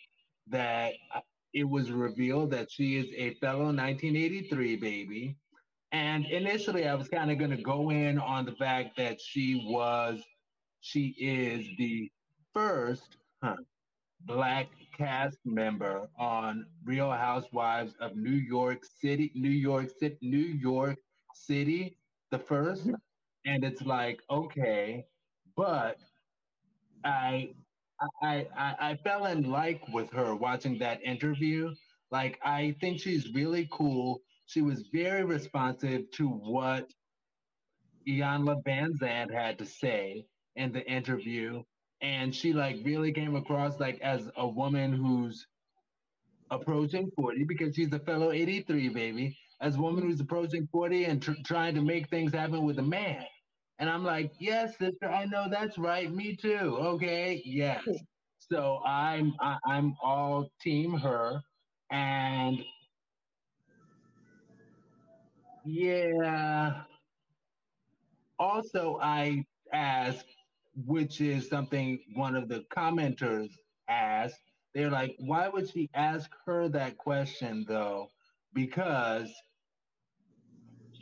that 0.48 0.94
uh, 1.16 1.22
it 1.54 1.64
was 1.66 1.92
revealed 1.92 2.52
that 2.52 2.72
she 2.72 2.98
is 2.98 3.08
a 3.18 3.36
fellow 3.36 3.72
1983 3.74 4.76
baby 4.78 5.38
and 5.92 6.26
initially, 6.26 6.88
I 6.88 6.94
was 6.94 7.08
kind 7.08 7.32
of 7.32 7.38
going 7.40 7.56
to 7.56 7.62
go 7.62 7.90
in 7.90 8.20
on 8.20 8.46
the 8.46 8.52
fact 8.54 8.96
that 8.98 9.20
she 9.20 9.66
was, 9.68 10.22
she 10.82 11.16
is 11.20 11.66
the 11.78 12.12
first 12.54 13.18
huh, 13.42 13.56
black 14.26 14.68
cast 14.96 15.38
member 15.46 16.08
on 16.18 16.66
Real 16.84 17.10
Housewives 17.10 17.94
of 18.00 18.16
New 18.16 18.30
York 18.30 18.84
City, 19.02 19.32
New 19.34 19.50
York 19.50 19.90
City, 20.00 20.18
New 20.22 20.38
York 20.38 20.98
City, 21.34 21.98
the 22.32 22.40
first. 22.40 22.86
Mm-hmm. 22.86 22.96
And 23.46 23.64
it's 23.64 23.82
like, 23.82 24.22
okay, 24.30 25.06
but 25.56 25.98
I, 27.04 27.54
I, 28.22 28.48
I, 28.56 28.76
I 28.80 29.00
fell 29.04 29.26
in 29.26 29.50
like 29.50 29.82
with 29.92 30.12
her 30.12 30.36
watching 30.36 30.78
that 30.80 31.02
interview. 31.04 31.74
Like, 32.12 32.40
I 32.44 32.76
think 32.80 33.00
she's 33.00 33.34
really 33.34 33.68
cool 33.72 34.22
she 34.50 34.64
was 34.64 34.90
very 34.92 35.24
responsive 35.24 36.10
to 36.14 36.28
what 36.28 36.92
Iyanla 38.08 38.64
Vanzant 38.64 39.32
had 39.32 39.60
to 39.60 39.66
say 39.66 40.26
in 40.56 40.72
the 40.72 40.84
interview. 40.92 41.62
And 42.02 42.34
she 42.34 42.54
like 42.54 42.78
really 42.84 43.14
came 43.14 43.36
across 43.36 43.80
like 43.80 44.02
as 44.02 44.28
a 44.38 44.48
woman 44.48 44.92
who's 44.92 45.46
approaching 46.50 47.12
40 47.16 47.44
because 47.44 47.76
she's 47.76 47.94
a 47.94 48.00
fellow 48.00 48.32
83 48.32 48.90
baby, 48.90 49.38
as 49.62 49.76
a 49.76 49.82
woman 49.82 50.04
who's 50.04 50.20
approaching 50.20 50.68
40 50.72 51.06
and 51.06 51.22
tr- 51.22 51.34
trying 51.46 51.76
to 51.76 51.84
make 51.84 52.10
things 52.10 52.34
happen 52.34 52.66
with 52.66 52.80
a 52.80 52.84
man. 52.84 53.24
And 53.78 53.88
I'm 53.88 54.04
like, 54.04 54.32
yes, 54.40 54.78
sister, 54.80 55.12
I 55.12 55.26
know 55.26 55.46
that's 55.52 55.78
right. 55.78 56.12
Me 56.12 56.36
too. 56.36 56.76
Okay, 56.80 57.44
yes. 57.46 57.84
So 58.40 58.80
I'm 58.84 59.36
I, 59.40 59.54
am 59.54 59.60
i 59.68 59.78
am 59.78 59.96
all 60.02 60.50
team 60.60 60.94
her, 60.98 61.40
and 61.92 62.60
yeah. 65.66 66.84
Also, 68.40 69.00
I 69.02 69.46
asked, 69.74 70.26
which 70.86 71.22
is 71.22 71.50
something 71.50 72.00
one 72.16 72.36
of 72.36 72.48
the 72.48 72.66
commenters 72.76 73.50
asked. 73.90 74.42
They're 74.74 74.92
like, 74.92 75.16
why 75.20 75.50
would 75.50 75.70
she 75.70 75.90
ask 75.94 76.30
her 76.46 76.70
that 76.70 76.98
question 76.98 77.66
though? 77.68 78.08
Because 78.54 79.32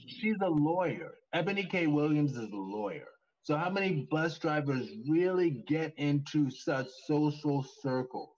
she's 0.08 0.38
a 0.41 0.50
lawyer. 0.50 1.13
Ebony 1.34 1.65
K. 1.65 1.88
Williams 1.88 2.32
is 2.32 2.52
a 2.52 2.56
lawyer. 2.56 3.08
So, 3.43 3.56
how 3.58 3.70
many 3.70 4.08
bus 4.12 4.38
drivers 4.39 4.89
really 5.08 5.63
get 5.67 5.93
into 5.98 6.50
such 6.50 6.88
social 7.06 7.63
circles? 7.82 8.30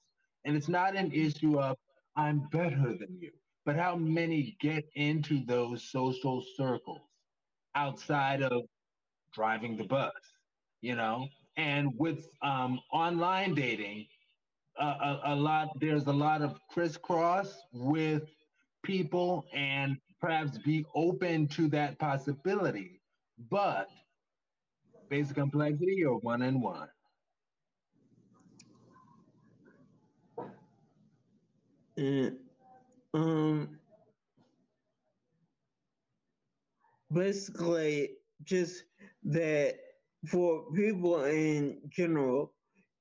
And 0.46 0.56
it's 0.56 0.70
not 0.70 0.96
an 0.96 1.12
issue 1.12 1.60
of, 1.60 1.78
I'm 2.16 2.48
better 2.52 2.96
than 3.00 3.18
you, 3.20 3.32
but 3.70 3.76
how 3.76 3.96
many 3.96 4.58
get 4.60 4.84
into 4.96 5.46
those 5.46 5.84
social 5.92 6.44
circles 6.58 7.02
outside 7.76 8.42
of 8.42 8.64
driving 9.32 9.78
the 9.78 9.84
bus, 9.84 10.12
you 10.82 10.96
know? 10.96 11.28
And 11.56 11.92
with 11.96 12.26
um, 12.42 12.80
online 12.92 13.54
dating, 13.54 14.08
uh, 14.82 15.20
a, 15.24 15.34
a 15.34 15.36
lot, 15.36 15.80
there's 15.80 16.08
a 16.08 16.12
lot 16.12 16.42
of 16.42 16.60
crisscross 16.72 17.62
with 17.72 18.24
people 18.82 19.46
and 19.54 19.98
perhaps 20.20 20.58
be 20.58 20.84
open 20.96 21.48
to 21.50 21.68
that 21.68 22.00
possibility. 22.00 23.00
But 23.52 23.88
basic 25.12 25.36
complexity 25.36 26.04
or 26.04 26.18
one 26.22 26.42
and 26.42 26.60
one? 26.60 26.90
And 31.98 32.49
um 33.14 33.80
basically 37.12 38.12
just 38.44 38.84
that 39.24 39.76
for 40.28 40.72
people 40.74 41.24
in 41.26 41.80
general, 41.90 42.54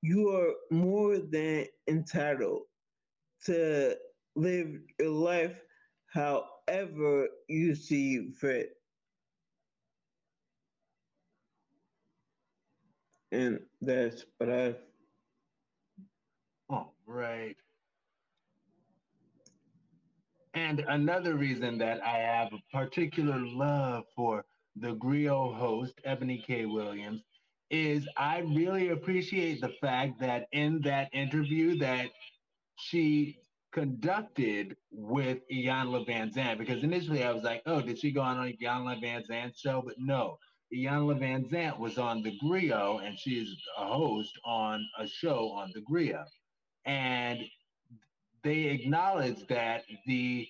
you 0.02 0.30
are 0.30 0.54
more 0.70 1.18
than 1.18 1.66
entitled 1.88 2.62
to 3.46 3.96
live 4.36 4.68
your 5.00 5.10
life 5.10 5.60
however 6.12 7.28
you 7.48 7.74
see 7.74 8.30
fit. 8.30 8.70
and 13.32 13.60
that's 13.80 14.24
what 14.38 14.50
I. 14.50 14.74
Oh, 16.70 16.90
right. 17.06 17.56
And 20.58 20.80
another 20.88 21.36
reason 21.36 21.78
that 21.78 22.04
I 22.04 22.18
have 22.18 22.52
a 22.52 22.76
particular 22.76 23.38
love 23.38 24.06
for 24.16 24.44
the 24.74 24.94
Grio 24.94 25.52
host, 25.52 25.94
Ebony 26.04 26.42
K. 26.44 26.66
Williams, 26.66 27.22
is 27.70 28.08
I 28.16 28.40
really 28.40 28.88
appreciate 28.88 29.60
the 29.60 29.72
fact 29.80 30.18
that 30.18 30.48
in 30.50 30.80
that 30.80 31.10
interview 31.12 31.78
that 31.78 32.08
she 32.74 33.38
conducted 33.72 34.74
with 34.90 35.38
Iyanla 35.48 36.08
Vanzant, 36.08 36.58
because 36.58 36.82
initially 36.82 37.22
I 37.22 37.30
was 37.30 37.44
like, 37.44 37.62
oh, 37.66 37.80
did 37.80 38.00
she 38.00 38.10
go 38.10 38.22
on 38.22 38.52
Iyanla 38.60 39.00
Vanzant's 39.00 39.60
show? 39.60 39.80
But 39.86 39.94
no, 39.98 40.38
Iyanla 40.74 41.20
Vanzant 41.20 41.78
was 41.78 41.98
on 41.98 42.20
the 42.24 42.36
Grio, 42.40 42.98
and 42.98 43.16
she's 43.16 43.54
a 43.78 43.86
host 43.86 44.32
on 44.44 44.84
a 44.98 45.06
show 45.06 45.52
on 45.52 45.70
the 45.72 45.82
Grio. 45.82 46.24
And 46.84 47.44
they 48.44 48.64
acknowledge 48.64 49.46
that 49.48 49.82
the 50.06 50.48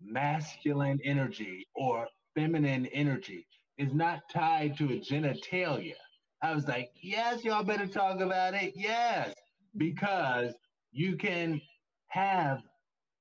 masculine 0.00 1.00
energy 1.04 1.66
or 1.74 2.08
feminine 2.34 2.86
energy 2.86 3.46
is 3.78 3.92
not 3.94 4.20
tied 4.32 4.76
to 4.78 4.84
a 4.86 5.00
genitalia. 5.00 5.94
I 6.42 6.54
was 6.54 6.66
like, 6.66 6.90
yes, 7.00 7.44
y'all 7.44 7.64
better 7.64 7.86
talk 7.86 8.20
about 8.20 8.54
it. 8.54 8.72
Yes, 8.76 9.34
because 9.76 10.54
you 10.92 11.16
can 11.16 11.60
have 12.08 12.62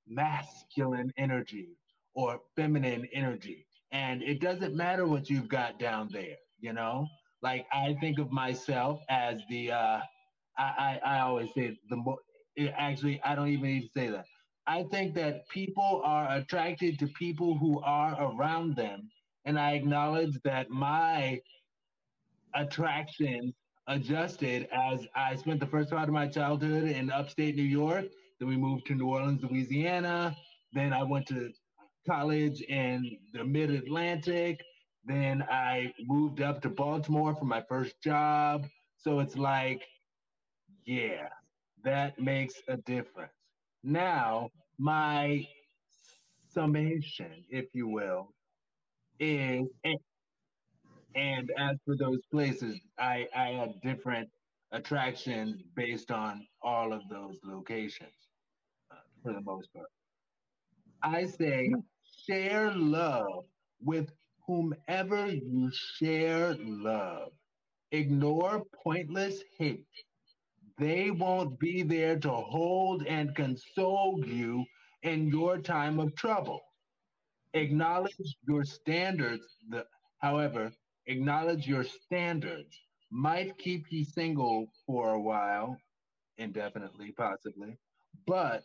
masculine 0.07 1.11
energy 1.17 1.77
or 2.15 2.39
feminine 2.55 3.07
energy. 3.13 3.65
And 3.91 4.21
it 4.23 4.41
doesn't 4.41 4.75
matter 4.75 5.07
what 5.07 5.29
you've 5.29 5.49
got 5.49 5.79
down 5.79 6.09
there, 6.11 6.37
you 6.59 6.73
know? 6.73 7.07
Like 7.41 7.65
I 7.71 7.95
think 8.01 8.19
of 8.19 8.31
myself 8.31 9.01
as 9.09 9.41
the 9.49 9.71
uh 9.71 9.99
I, 10.57 10.99
I, 11.05 11.17
I 11.17 11.19
always 11.21 11.49
say 11.55 11.77
the 11.89 11.95
more 11.95 12.19
actually 12.57 13.21
I 13.23 13.35
don't 13.35 13.49
even 13.49 13.69
need 13.69 13.81
to 13.81 13.91
say 13.99 14.09
that. 14.09 14.25
I 14.67 14.83
think 14.83 15.15
that 15.15 15.47
people 15.49 16.01
are 16.05 16.31
attracted 16.37 16.99
to 16.99 17.07
people 17.07 17.57
who 17.57 17.81
are 17.81 18.17
around 18.31 18.75
them. 18.75 19.09
And 19.45 19.59
I 19.59 19.71
acknowledge 19.73 20.37
that 20.43 20.69
my 20.69 21.41
attraction 22.55 23.53
adjusted 23.87 24.67
as 24.71 25.07
I 25.15 25.35
spent 25.35 25.59
the 25.59 25.65
first 25.67 25.89
part 25.89 26.07
of 26.07 26.13
my 26.13 26.27
childhood 26.27 26.83
in 26.83 27.09
upstate 27.11 27.55
New 27.55 27.63
York. 27.63 28.05
Then 28.39 28.47
we 28.49 28.57
moved 28.57 28.85
to 28.87 28.95
New 28.95 29.07
Orleans, 29.07 29.43
Louisiana. 29.43 30.35
Then 30.73 30.93
I 30.93 31.03
went 31.03 31.27
to 31.27 31.51
college 32.07 32.61
in 32.61 33.17
the 33.33 33.43
mid 33.43 33.71
Atlantic. 33.71 34.61
Then 35.05 35.43
I 35.49 35.93
moved 36.01 36.41
up 36.41 36.61
to 36.61 36.69
Baltimore 36.69 37.35
for 37.35 37.45
my 37.45 37.61
first 37.67 37.95
job. 38.03 38.67
So 38.97 39.19
it's 39.19 39.37
like, 39.37 39.81
yeah, 40.85 41.29
that 41.83 42.19
makes 42.19 42.55
a 42.67 42.77
difference. 42.77 43.33
Now, 43.83 44.49
my 44.79 45.47
summation, 46.53 47.45
if 47.49 47.67
you 47.73 47.87
will, 47.87 48.33
is 49.19 49.67
and 51.15 51.51
as 51.57 51.77
for 51.85 51.97
those 51.97 52.21
places, 52.31 52.79
I, 52.99 53.27
I 53.35 53.49
had 53.49 53.81
different 53.81 54.29
attractions 54.71 55.61
based 55.75 56.11
on 56.11 56.47
all 56.61 56.93
of 56.93 57.01
those 57.09 57.37
locations 57.43 58.13
uh, 58.91 58.95
for 59.23 59.33
the 59.33 59.41
most 59.41 59.73
part. 59.73 59.87
I 61.03 61.25
say 61.25 61.73
share 62.27 62.71
love 62.73 63.45
with 63.81 64.11
whomever 64.47 65.27
you 65.27 65.71
share 65.73 66.55
love. 66.59 67.31
Ignore 67.91 68.63
pointless 68.83 69.43
hate. 69.57 69.85
They 70.81 71.11
won't 71.11 71.59
be 71.59 71.83
there 71.83 72.17
to 72.21 72.31
hold 72.31 73.05
and 73.05 73.35
console 73.35 74.19
you 74.25 74.65
in 75.03 75.27
your 75.27 75.59
time 75.59 75.99
of 75.99 76.15
trouble. 76.15 76.59
Acknowledge 77.53 78.15
your 78.47 78.63
standards, 78.65 79.45
the, 79.69 79.85
however, 80.23 80.71
acknowledge 81.05 81.67
your 81.67 81.83
standards 81.83 82.75
might 83.11 83.55
keep 83.59 83.91
you 83.91 84.03
single 84.03 84.65
for 84.87 85.11
a 85.13 85.21
while, 85.21 85.77
indefinitely, 86.39 87.13
possibly, 87.15 87.77
but 88.25 88.63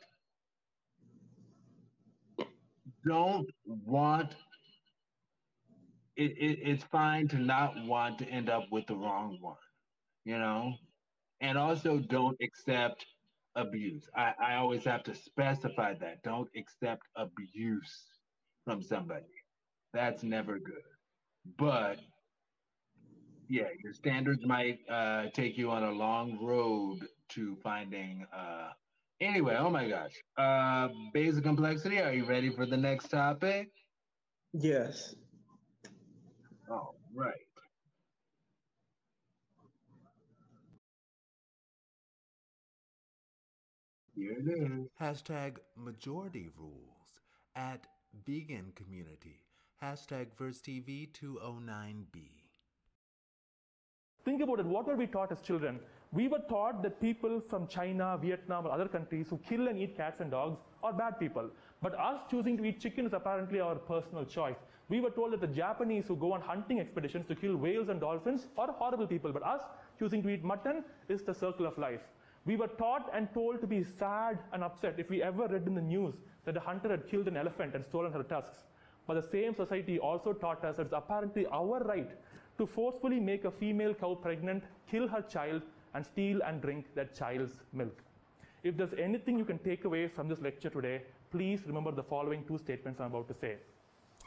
don't 3.07 3.46
want 3.66 4.35
it, 6.16 6.33
it, 6.38 6.61
it's 6.62 6.85
fine 6.85 7.29
to 7.29 7.37
not 7.37 7.74
want 7.85 8.18
to 8.20 8.26
end 8.26 8.48
up 8.48 8.64
with 8.72 8.87
the 8.87 8.96
wrong 8.96 9.37
one, 9.42 9.57
you 10.24 10.38
know? 10.38 10.72
And 11.40 11.59
also 11.59 11.99
don't 11.99 12.37
accept 12.40 13.07
abuse. 13.55 14.09
I, 14.16 14.33
I 14.42 14.55
always 14.57 14.85
have 14.85 15.03
to 15.05 15.14
specify 15.14 15.94
that. 15.94 16.22
Don't 16.22 16.49
accept 16.57 17.03
abuse 17.16 18.05
from 18.64 18.83
somebody. 18.83 19.25
That's 19.92 20.22
never 20.22 20.59
good. 20.59 20.83
But 21.59 21.99
yeah, 23.49 23.68
your 23.83 23.92
standards 23.92 24.44
might 24.44 24.79
uh, 24.90 25.27
take 25.33 25.57
you 25.57 25.70
on 25.70 25.85
a 25.85 25.92
long 25.92 26.38
road 26.42 27.07
to 27.31 27.57
finding 27.62 28.27
uh, 28.37 28.70
Anyway, 29.20 29.57
oh 29.59 29.70
my 29.70 29.88
gosh. 29.88 30.12
Uh, 30.37 30.88
basic 31.14 31.42
complexity, 31.42 32.01
are 32.01 32.12
you 32.12 32.27
ready 32.27 32.51
for 32.55 32.66
the 32.66 32.77
next 32.77 33.09
topic? 33.09 33.70
Yes. 34.53 35.14
All 36.70 36.96
right. 37.14 37.45
It 44.46 44.62
is. 44.62 44.88
Hashtag 45.00 45.56
majority 45.76 46.48
rules 46.59 47.20
at 47.54 47.87
vegan 48.24 48.72
community. 48.74 49.40
Hashtag 49.82 50.28
verse 50.38 50.61
TV 50.61 51.09
209B. 51.12 52.30
Think 54.24 54.42
about 54.42 54.61
it. 54.61 54.66
What 54.66 54.87
were 54.87 54.96
we 54.96 55.06
taught 55.06 55.30
as 55.32 55.40
children? 55.40 55.78
We 56.12 56.28
were 56.28 56.40
taught 56.48 56.82
that 56.82 57.00
people 57.00 57.40
from 57.40 57.66
China, 57.68 58.18
Vietnam, 58.20 58.66
or 58.66 58.72
other 58.72 58.88
countries 58.88 59.28
who 59.30 59.38
kill 59.38 59.68
and 59.68 59.78
eat 59.78 59.96
cats 59.96 60.20
and 60.20 60.30
dogs 60.30 60.59
are 60.82 60.92
bad 60.92 61.18
people. 61.18 61.50
But 61.80 61.94
us 61.98 62.20
choosing 62.30 62.56
to 62.59 62.64
eat 62.64 62.80
chicken 62.80 63.06
is 63.06 63.12
apparently 63.12 63.61
our 63.61 63.76
personal 63.76 64.24
choice. 64.24 64.56
We 64.88 65.00
were 65.00 65.11
told 65.11 65.32
that 65.32 65.40
the 65.40 65.46
Japanese 65.46 66.06
who 66.09 66.16
go 66.16 66.32
on 66.32 66.40
hunting 66.40 66.80
expeditions 66.80 67.26
to 67.28 67.35
kill 67.35 67.56
whales 67.56 67.88
and 67.88 68.00
dolphins 68.00 68.46
are 68.59 68.70
horrible 68.72 69.06
people. 69.06 69.32
But 69.32 69.42
us 69.44 69.62
choosing 69.98 70.22
to 70.24 70.28
eat 70.28 70.44
mutton 70.44 70.85
is 71.09 71.22
the 71.22 71.35
circle 71.35 71.66
of 71.66 71.78
life. 71.78 72.00
We 72.46 72.56
were 72.56 72.68
taught 72.68 73.11
and 73.12 73.32
told 73.35 73.61
to 73.61 73.66
be 73.66 73.82
sad 73.82 74.38
and 74.52 74.62
upset 74.62 74.94
if 74.98 75.11
we 75.11 75.22
ever 75.22 75.48
read 75.48 75.66
in 75.66 75.74
the 75.74 75.82
news 75.82 76.14
that 76.44 76.56
a 76.56 76.61
hunter 76.61 76.88
had 76.88 77.09
killed 77.09 77.26
an 77.26 77.37
elephant 77.37 77.74
and 77.74 77.85
stolen 77.85 78.12
her 78.12 78.22
tusks. 78.22 78.66
But 79.06 79.14
the 79.14 79.28
same 79.28 79.54
society 79.54 79.98
also 79.98 80.32
taught 80.32 80.64
us 80.64 80.76
that 80.76 80.87
it's 80.87 80.92
apparently 80.92 81.46
our 81.46 81.80
right 81.80 82.11
to 82.59 82.66
forcefully 82.66 83.18
make 83.18 83.44
a 83.44 83.50
female 83.50 83.94
cow 83.94 84.14
pregnant, 84.14 84.62
kill 84.88 85.09
her 85.09 85.22
child, 85.22 85.62
and 85.94 86.06
steal 86.06 86.40
and 86.42 86.62
drink 86.62 86.87
that 86.94 87.14
child's 87.14 87.61
milk. 87.72 88.02
If 88.62 88.76
there's 88.76 88.94
anything 88.94 89.38
you 89.38 89.44
can 89.44 89.59
take 89.59 89.85
away 89.85 90.09
from 90.09 90.28
this 90.28 90.40
lecture 90.40 90.70
today, 90.70 91.02
please 91.30 91.61
remember 91.66 91.90
the 91.90 92.02
following 92.02 92.44
two 92.46 92.59
statements 92.59 93.00
I'm 93.00 93.06
about 93.06 93.28
to 93.28 93.35
say. 93.35 93.56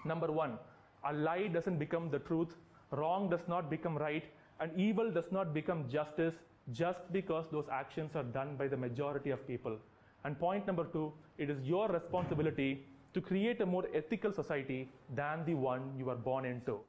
Number 0.05 0.32
one, 0.32 0.58
a 1.03 1.13
lie 1.13 1.47
doesn't 1.47 1.77
become 1.77 2.10
the 2.10 2.19
truth, 2.19 2.55
wrong 2.91 3.29
does 3.29 3.47
not 3.47 3.69
become 3.69 3.97
right, 3.97 4.25
And 4.60 4.72
evil 4.80 5.12
does 5.12 5.32
not 5.32 5.54
become 5.54 5.88
justice 5.89 6.36
just 6.72 7.12
because 7.12 7.50
those 7.50 7.67
actions 7.69 8.15
are 8.15 8.24
done 8.24 8.56
by 8.56 8.67
the 8.67 8.78
majority 8.78 9.32
of 9.32 9.48
people. 9.48 9.78
And 10.24 10.38
point 10.39 10.67
number 10.67 10.86
two, 10.86 11.13
it 11.38 11.50
is 11.50 11.62
your 11.63 11.88
responsibility 11.88 12.86
to 13.13 13.22
create 13.22 13.62
a 13.62 13.65
more 13.65 13.86
ethical 13.93 14.32
society 14.34 14.89
than 15.15 15.45
the 15.45 15.56
one 15.56 15.93
you 15.98 16.06
were 16.06 16.15
born 16.15 16.45
into. 16.45 16.80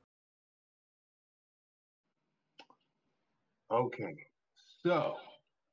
Okay, 3.71 4.17
so 4.83 5.17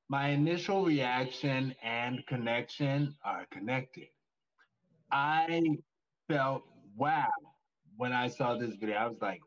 my 0.09 0.29
initial 0.29 0.85
reaction 0.85 1.75
and 1.83 2.25
connection 2.27 3.15
are 3.23 3.45
connected. 3.51 4.07
I 5.11 5.61
felt 6.27 6.63
wow 6.95 7.29
when 7.97 8.13
I 8.13 8.27
saw 8.27 8.57
this 8.57 8.75
video. 8.75 8.95
I 8.97 9.07
was 9.07 9.21
like, 9.21 9.41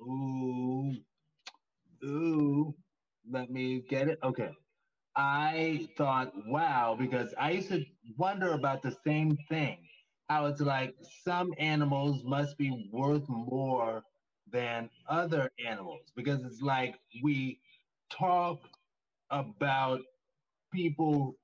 ooh, 0.00 0.94
ooh, 2.04 2.74
let 3.30 3.50
me 3.50 3.82
get 3.88 4.08
it. 4.08 4.18
Okay. 4.22 4.50
I 5.16 5.88
thought, 5.96 6.32
wow, 6.46 6.96
because 6.98 7.34
I 7.38 7.50
used 7.52 7.68
to 7.70 7.84
wonder 8.18 8.52
about 8.52 8.82
the 8.82 8.96
same 9.06 9.36
thing. 9.48 9.78
How 10.28 10.46
it's 10.46 10.60
like 10.60 10.94
some 11.24 11.52
animals 11.58 12.22
must 12.24 12.58
be 12.58 12.88
worth 12.92 13.28
more 13.28 14.02
than 14.52 14.90
other 15.08 15.50
animals 15.66 16.02
because 16.16 16.44
it's 16.44 16.62
like 16.62 16.96
we 17.22 17.60
talk 18.10 18.60
about 19.30 20.00
people 20.72 21.36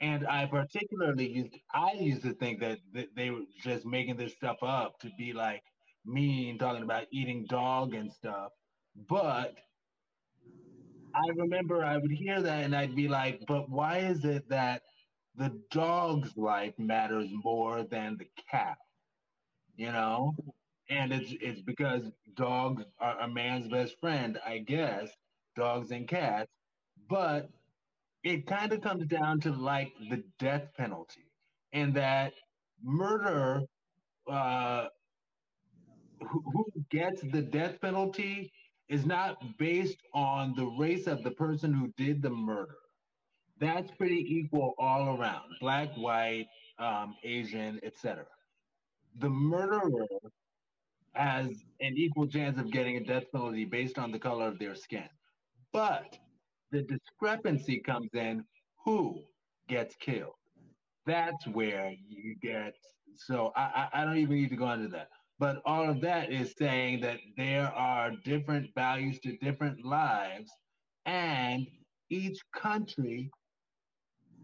and 0.00 0.26
I 0.26 0.46
particularly 0.46 1.28
used 1.28 1.56
I 1.74 1.92
used 1.94 2.22
to 2.22 2.34
think 2.34 2.60
that 2.60 2.78
they 3.16 3.30
were 3.30 3.42
just 3.62 3.86
making 3.86 4.16
this 4.16 4.34
stuff 4.34 4.58
up 4.62 5.00
to 5.00 5.10
be 5.18 5.32
like 5.32 5.62
mean, 6.06 6.58
talking 6.58 6.82
about 6.84 7.06
eating 7.12 7.46
dog 7.48 7.94
and 7.94 8.12
stuff. 8.12 8.52
But 9.08 9.56
I 11.14 11.28
remember 11.34 11.84
I 11.84 11.96
would 11.96 12.10
hear 12.10 12.40
that 12.42 12.64
and 12.64 12.74
I'd 12.74 12.96
be 12.96 13.08
like, 13.08 13.44
but 13.46 13.68
why 13.70 13.98
is 13.98 14.24
it 14.24 14.48
that 14.48 14.82
the 15.36 15.60
dog's 15.70 16.36
life 16.36 16.74
matters 16.78 17.28
more 17.44 17.84
than 17.84 18.16
the 18.18 18.26
cat? 18.50 18.78
You 19.76 19.92
know? 19.92 20.34
And 20.90 21.12
it's 21.12 21.34
it's 21.40 21.60
because 21.62 22.02
dogs 22.34 22.84
are 22.98 23.20
a 23.20 23.28
man's 23.28 23.68
best 23.68 24.00
friend, 24.00 24.38
I 24.46 24.58
guess, 24.58 25.10
dogs 25.56 25.90
and 25.90 26.08
cats. 26.08 26.50
But 27.08 27.50
it 28.24 28.46
kind 28.46 28.72
of 28.72 28.80
comes 28.80 29.06
down 29.06 29.40
to 29.40 29.52
like 29.52 29.92
the 30.10 30.24
death 30.38 30.68
penalty 30.76 31.30
and 31.72 31.94
that 31.94 32.32
murder 32.82 33.62
uh, 34.30 34.88
who, 36.20 36.42
who 36.52 36.66
gets 36.90 37.22
the 37.22 37.42
death 37.42 37.80
penalty 37.80 38.52
is 38.88 39.04
not 39.04 39.58
based 39.58 39.98
on 40.14 40.54
the 40.56 40.66
race 40.78 41.06
of 41.06 41.22
the 41.22 41.30
person 41.30 41.72
who 41.72 41.92
did 41.96 42.22
the 42.22 42.30
murder. 42.30 42.76
That's 43.60 43.90
pretty 43.92 44.24
equal 44.28 44.74
all 44.78 45.16
around 45.16 45.44
black, 45.60 45.94
white, 45.96 46.46
um, 46.78 47.16
Asian, 47.24 47.80
etc. 47.82 48.24
The 49.20 49.28
murderer 49.28 50.06
has 51.14 51.48
an 51.80 51.94
equal 51.96 52.26
chance 52.26 52.58
of 52.58 52.70
getting 52.70 52.96
a 52.96 53.04
death 53.04 53.24
penalty 53.32 53.64
based 53.64 53.98
on 53.98 54.12
the 54.12 54.18
color 54.18 54.46
of 54.46 54.58
their 54.58 54.74
skin. 54.74 55.08
But 55.72 56.16
the 56.70 56.82
discrepancy 56.82 57.80
comes 57.80 58.10
in 58.14 58.44
who 58.84 59.22
gets 59.68 59.96
killed. 59.96 60.34
That's 61.06 61.46
where 61.48 61.92
you 62.08 62.36
get. 62.40 62.74
So 63.16 63.52
I, 63.56 63.88
I, 63.92 64.02
I 64.02 64.04
don't 64.04 64.18
even 64.18 64.36
need 64.36 64.50
to 64.50 64.56
go 64.56 64.70
into 64.70 64.88
that. 64.88 65.08
But 65.38 65.62
all 65.66 65.90
of 65.90 66.00
that 66.02 66.32
is 66.32 66.54
saying 66.58 67.00
that 67.02 67.18
there 67.36 67.68
are 67.74 68.12
different 68.24 68.74
values 68.74 69.20
to 69.20 69.36
different 69.38 69.84
lives, 69.84 70.50
and 71.06 71.66
each 72.10 72.38
country, 72.54 73.30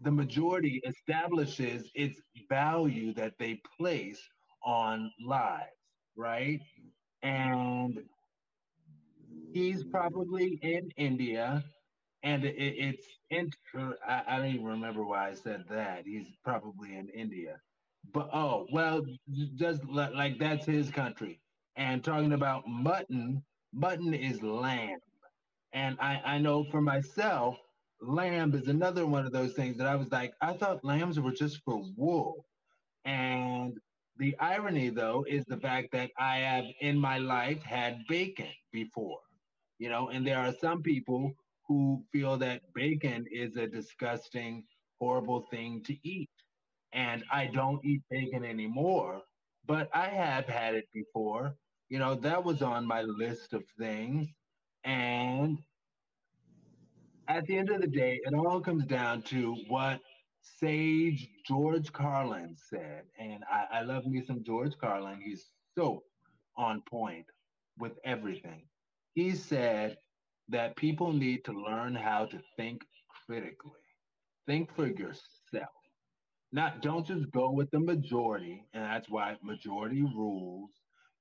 the 0.03 0.11
majority 0.11 0.81
establishes 0.85 1.89
its 1.95 2.19
value 2.49 3.13
that 3.15 3.33
they 3.39 3.61
place 3.77 4.21
on 4.63 5.11
lives, 5.25 5.71
right? 6.17 6.61
And 7.23 7.99
he's 9.53 9.83
probably 9.85 10.59
in 10.61 10.91
India, 10.97 11.63
and 12.23 12.45
it, 12.45 12.55
it's 12.57 13.05
inter- 13.31 13.97
I, 14.07 14.23
I 14.27 14.37
don't 14.39 14.47
even 14.55 14.65
remember 14.65 15.05
why 15.05 15.29
I 15.29 15.33
said 15.35 15.65
that. 15.69 16.03
He's 16.05 16.27
probably 16.43 16.95
in 16.97 17.09
India 17.09 17.59
but 18.13 18.29
oh 18.33 18.67
well, 18.71 19.01
just 19.55 19.83
like 19.85 20.39
that's 20.39 20.65
his 20.65 20.89
country. 20.91 21.39
And 21.75 22.03
talking 22.03 22.33
about 22.33 22.67
mutton, 22.67 23.43
mutton 23.73 24.13
is 24.13 24.41
lamb, 24.43 24.99
and 25.73 25.97
I 25.99 26.21
I 26.25 26.37
know 26.39 26.63
for 26.65 26.81
myself, 26.81 27.57
lamb 28.01 28.53
is 28.55 28.67
another 28.67 29.05
one 29.05 29.25
of 29.25 29.31
those 29.33 29.53
things 29.53 29.77
that 29.77 29.87
I 29.87 29.95
was 29.95 30.11
like, 30.11 30.33
I 30.41 30.53
thought 30.53 30.83
lambs 30.85 31.19
were 31.19 31.31
just 31.31 31.61
for 31.63 31.81
wool, 31.97 32.45
and 33.05 33.77
the 34.17 34.37
irony 34.39 34.89
though 34.89 35.25
is 35.27 35.45
the 35.45 35.57
fact 35.57 35.91
that 35.93 36.11
I 36.17 36.37
have 36.39 36.65
in 36.81 36.97
my 36.99 37.17
life 37.19 37.61
had 37.63 38.05
bacon 38.07 38.51
before, 38.71 39.19
you 39.79 39.89
know, 39.89 40.09
and 40.09 40.25
there 40.25 40.39
are 40.39 40.53
some 40.53 40.81
people 40.83 41.33
who 41.67 42.03
feel 42.11 42.37
that 42.37 42.61
bacon 42.73 43.25
is 43.31 43.55
a 43.57 43.67
disgusting, 43.67 44.65
horrible 44.99 45.41
thing 45.51 45.83
to 45.85 45.97
eat 46.07 46.29
and 46.95 47.23
I 47.31 47.47
don't 47.47 47.85
eat 47.85 48.03
bacon 48.09 48.45
anymore, 48.45 49.21
but 49.67 49.89
I 49.93 50.07
have 50.09 50.47
had 50.47 50.75
it 50.75 50.87
before. 50.93 51.55
You 51.89 51.99
know, 51.99 52.15
that 52.15 52.43
was 52.43 52.63
on 52.63 52.87
my 52.87 53.03
list 53.03 53.53
of 53.53 53.63
things. 53.79 54.29
And 54.85 55.59
at 57.27 57.45
the 57.47 57.57
end 57.57 57.69
of 57.69 57.81
the 57.81 57.87
day, 57.87 58.21
it 58.23 58.33
all 58.33 58.61
comes 58.61 58.85
down 58.85 59.23
to 59.23 59.55
what 59.67 60.01
sage 60.41 61.29
George 61.47 61.91
Carlin 61.93 62.55
said. 62.69 63.03
And 63.19 63.43
I, 63.51 63.79
I 63.79 63.81
love 63.83 64.05
me 64.05 64.23
some 64.25 64.43
George 64.43 64.73
Carlin. 64.79 65.21
He's 65.23 65.51
so 65.77 66.03
on 66.57 66.83
point 66.89 67.25
with 67.79 67.93
everything. 68.05 68.63
He 69.15 69.31
said 69.33 69.97
that 70.49 70.77
people 70.77 71.13
need 71.13 71.45
to 71.45 71.53
learn 71.53 71.95
how 71.95 72.25
to 72.27 72.39
think 72.57 72.83
critically, 73.27 73.71
think 74.47 74.73
for 74.75 74.87
yourself 74.87 75.84
not 76.55 76.81
don't 76.81 77.05
just 77.05 77.29
go 77.31 77.51
with 77.51 77.69
the 77.71 77.79
majority, 77.79 78.63
and 78.73 78.85
that's 78.85 79.09
why 79.09 79.35
majority 79.43 80.01
rules. 80.01 80.71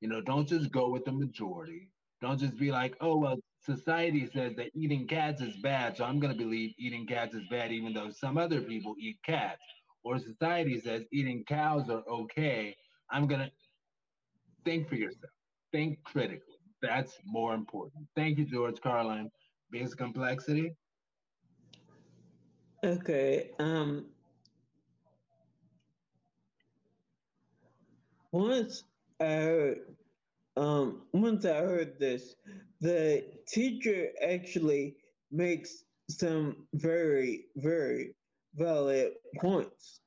You 0.01 0.09
know, 0.09 0.20
don't 0.20 0.47
just 0.47 0.70
go 0.70 0.88
with 0.90 1.05
the 1.05 1.12
majority. 1.12 1.90
Don't 2.23 2.38
just 2.38 2.57
be 2.57 2.70
like, 2.70 2.97
oh 3.01 3.16
well, 3.16 3.38
society 3.61 4.31
says 4.33 4.55
that 4.57 4.70
eating 4.75 5.09
cats 5.09 5.42
is 5.42 5.57
bad, 5.57 5.97
so 5.97 6.05
I'm 6.05 6.20
gonna 6.20 6.37
believe 6.37 6.75
eating 6.79 7.05
cats 7.05 7.35
is 7.35 7.42
bad, 7.51 7.73
even 7.73 7.92
though 7.92 8.11
some 8.11 8.38
other 8.38 8.61
people 8.61 8.94
eat 8.99 9.18
cats. 9.27 9.62
Or 10.05 10.18
society 10.18 10.81
says 10.81 11.03
eating 11.12 11.44
cows 11.49 11.90
are 11.90 12.05
okay. 12.09 12.77
I'm 13.11 13.27
gonna 13.27 13.51
think 14.64 14.88
for 14.88 14.94
yourself. 14.94 15.33
Think 15.73 15.99
critically. 16.05 16.61
That's 16.81 17.18
more 17.27 17.55
important. 17.55 18.07
Thank 18.14 18.38
you, 18.38 18.44
George 18.44 18.81
Carlin. 18.81 19.31
Basic 19.73 19.99
complexity. 19.99 20.77
Okay. 22.85 23.51
Um, 23.59 24.05
once 28.35 28.83
I 29.20 29.27
heard, 29.27 29.79
um, 30.57 31.03
once 31.12 31.44
I 31.44 31.59
heard 31.59 32.01
this, 32.01 32.35
the 32.81 33.25
teacher 33.47 34.09
actually 34.27 34.97
makes 35.31 35.85
some 36.11 36.66
very, 36.75 37.44
very 37.55 38.16
valid 38.57 39.12
points. 39.40 40.01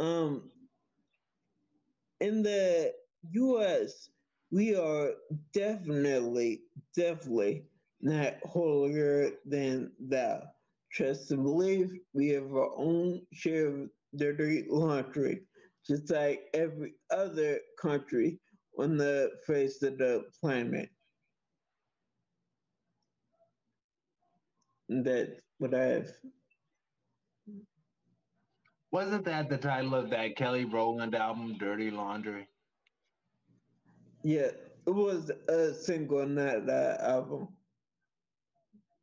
Um, 0.00 0.50
in 2.20 2.42
the 2.42 2.94
U.S., 3.30 4.10
we 4.50 4.74
are 4.74 5.10
definitely, 5.52 6.62
definitely 6.96 7.62
not 8.00 8.34
holier 8.44 9.30
than 9.46 9.92
thou. 10.00 10.42
Trust 10.90 11.30
and 11.30 11.44
believe 11.44 11.92
we 12.12 12.30
have 12.30 12.52
our 12.52 12.72
own 12.76 13.22
share 13.32 13.68
of 13.68 13.90
dirty 14.16 14.66
laundry 14.68 15.42
just 15.88 16.10
like 16.10 16.48
every 16.54 16.94
other 17.10 17.60
country 17.80 18.38
on 18.78 18.96
the 18.96 19.30
face 19.46 19.82
of 19.82 19.98
the 19.98 20.24
planet. 20.40 20.90
That's 24.88 25.40
what 25.58 25.74
I 25.74 25.84
have. 25.84 26.10
Wasn't 28.90 29.24
that 29.24 29.50
the 29.50 29.58
title 29.58 29.94
of 29.94 30.10
that 30.10 30.36
Kelly 30.36 30.64
Rowland 30.64 31.14
album, 31.14 31.56
Dirty 31.58 31.90
Laundry? 31.90 32.48
Yeah, 34.22 34.50
it 34.86 34.90
was 34.90 35.30
a 35.48 35.74
single 35.74 36.20
on 36.20 36.34
that 36.36 37.00
album. 37.00 37.48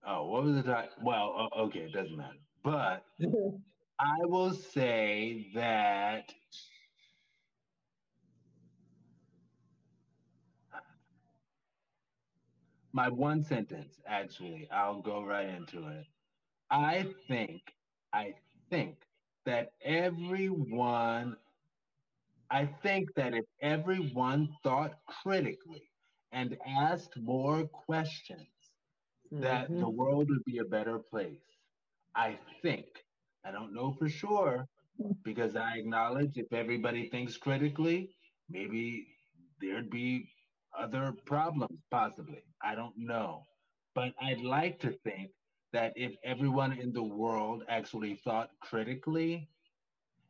Oh, 0.07 0.25
what 0.27 0.43
was 0.43 0.55
the 0.55 0.63
title? 0.63 0.89
Well, 1.03 1.49
okay, 1.57 1.79
it 1.79 1.93
doesn't 1.93 2.17
matter. 2.17 2.37
But 2.63 3.03
I 3.99 4.25
will 4.25 4.53
say 4.53 5.51
that 5.53 6.33
my 12.95 13.09
one 13.09 13.43
sentence, 13.43 13.99
actually, 14.07 14.69
I'll 14.71 15.01
go 15.01 15.21
right 15.21 15.49
into 15.49 15.85
it. 15.89 16.05
I 16.71 17.05
think, 17.27 17.61
I 18.13 18.35
think 18.69 18.95
that 19.45 19.73
everyone, 19.83 21.35
I 22.49 22.69
think 22.81 23.13
that 23.15 23.33
if 23.33 23.43
everyone 23.61 24.47
thought 24.63 24.93
critically 25.21 25.83
and 26.31 26.57
asked 26.65 27.17
more 27.17 27.65
questions, 27.67 28.47
mm-hmm. 29.29 29.43
that 29.43 29.67
the 29.69 29.89
world 29.89 30.29
would 30.29 30.45
be 30.45 30.59
a 30.59 30.63
better 30.63 30.97
place. 30.97 31.43
I 32.15 32.39
think. 32.61 32.85
I 33.43 33.51
don't 33.51 33.73
know 33.73 33.93
for 33.99 34.07
sure 34.07 34.65
because 35.25 35.57
I 35.57 35.75
acknowledge 35.75 36.37
if 36.37 36.53
everybody 36.53 37.09
thinks 37.09 37.35
critically, 37.35 38.15
maybe 38.49 39.05
there'd 39.61 39.89
be 39.89 40.29
other 40.79 41.13
problems, 41.25 41.79
possibly. 41.91 42.43
I 42.61 42.75
don't 42.75 42.97
know. 42.97 43.43
But 43.93 44.13
I'd 44.21 44.41
like 44.41 44.79
to 44.79 44.91
think 45.03 45.31
that 45.73 45.93
if 45.95 46.15
everyone 46.23 46.73
in 46.73 46.93
the 46.93 47.03
world 47.03 47.63
actually 47.69 48.15
thought 48.15 48.49
critically 48.61 49.49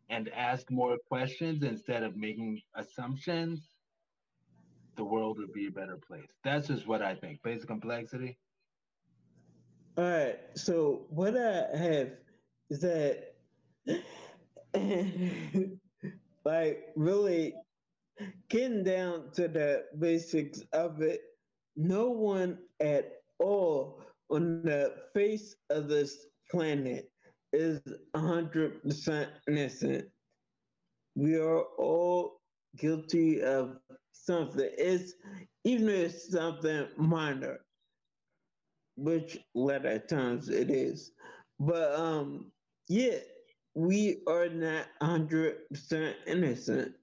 and 0.10 0.30
asked 0.30 0.72
more 0.72 0.98
questions 1.08 1.64
instead 1.64 2.04
of 2.04 2.16
making 2.16 2.62
assumptions, 2.76 3.70
the 4.96 5.04
world 5.04 5.38
would 5.40 5.54
be 5.54 5.68
a 5.68 5.72
better 5.72 5.98
place. 5.98 6.28
That's 6.44 6.68
just 6.68 6.88
what 6.88 7.02
I 7.02 7.16
think. 7.16 7.42
Basic 7.44 7.68
complexity. 7.68 8.38
All 9.98 10.04
right. 10.04 10.40
So 10.56 11.06
what 11.10 11.36
I 11.38 11.78
have 11.78 12.12
is 12.70 12.82
that, 12.82 13.36
like, 16.46 16.88
really 16.96 17.54
getting 18.50 18.84
down 18.84 19.32
to 19.34 19.48
the 19.48 19.86
basics 20.00 20.62
of 20.74 21.02
it, 21.02 21.22
no 21.76 22.10
one 22.10 22.58
at 22.80 23.14
all 23.40 24.02
on 24.30 24.64
the 24.64 24.94
face 25.14 25.56
of 25.70 25.88
this 25.88 26.28
planet 26.50 27.12
is 27.54 27.80
100% 28.16 29.28
innocent. 29.48 30.06
We 31.16 31.36
are 31.38 31.62
all 31.78 32.42
guilty 32.78 33.42
of 33.42 33.78
something. 34.12 34.70
It's 34.78 35.14
even 35.64 35.90
if 35.90 36.14
it's 36.14 36.32
something 36.32 36.88
minor, 36.98 37.60
which 38.98 39.36
a 39.38 39.60
lot 39.60 39.86
of 39.86 40.08
times 40.08 40.50
it 40.50 40.70
is. 40.70 41.12
But 41.60 41.96
um, 41.96 42.52
yeah, 42.88 43.18
we 43.74 44.22
are 44.28 44.50
not 44.50 44.88
100% 45.02 46.14
innocent. 46.28 46.94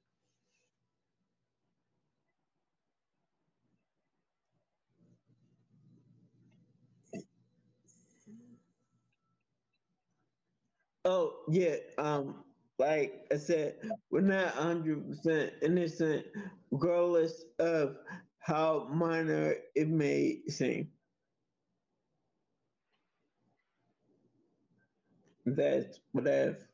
Oh 11.05 11.35
yeah, 11.49 11.77
um, 11.99 12.45
like 12.79 13.27
I 13.33 13.37
said, 13.37 13.77
we're 14.11 14.21
not 14.21 14.55
hundred 14.55 15.09
percent 15.09 15.55
innocent, 15.63 16.27
regardless 16.71 17.45
of 17.59 17.97
how 18.39 18.89
minor 18.91 19.57
it 19.75 19.89
may 19.89 20.43
seem. 20.49 20.89
That's 25.45 26.01
what 26.13 26.29
I've. 26.29 26.65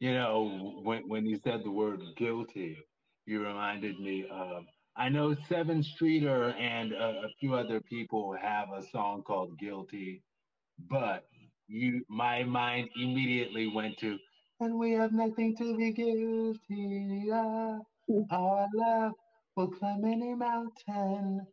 You 0.00 0.12
know, 0.12 0.80
when 0.82 1.08
when 1.08 1.24
you 1.24 1.40
said 1.42 1.64
the 1.64 1.70
word 1.70 2.02
guilty, 2.16 2.78
you 3.24 3.42
reminded 3.46 3.98
me 3.98 4.26
of. 4.30 4.64
I 4.98 5.08
know 5.10 5.34
Sevyn 5.34 5.84
Streeter 5.84 6.50
and 6.52 6.92
a, 6.92 7.22
a 7.24 7.28
few 7.40 7.54
other 7.54 7.80
people 7.80 8.34
have 8.40 8.68
a 8.72 8.82
song 8.82 9.22
called 9.22 9.58
"Guilty," 9.58 10.22
but 10.90 11.26
you 11.68 12.04
my 12.08 12.44
mind 12.44 12.88
immediately 12.96 13.68
went 13.68 13.98
to 13.98 14.18
and 14.60 14.78
we 14.78 14.92
have 14.92 15.12
nothing 15.12 15.56
to 15.56 15.76
be 15.76 15.92
guilty 15.92 17.30
of. 17.32 17.80
Our 18.30 18.66
love 18.74 19.12
will 19.56 19.68
climb 19.68 20.04
any 20.04 20.34
mountain. 20.34 21.46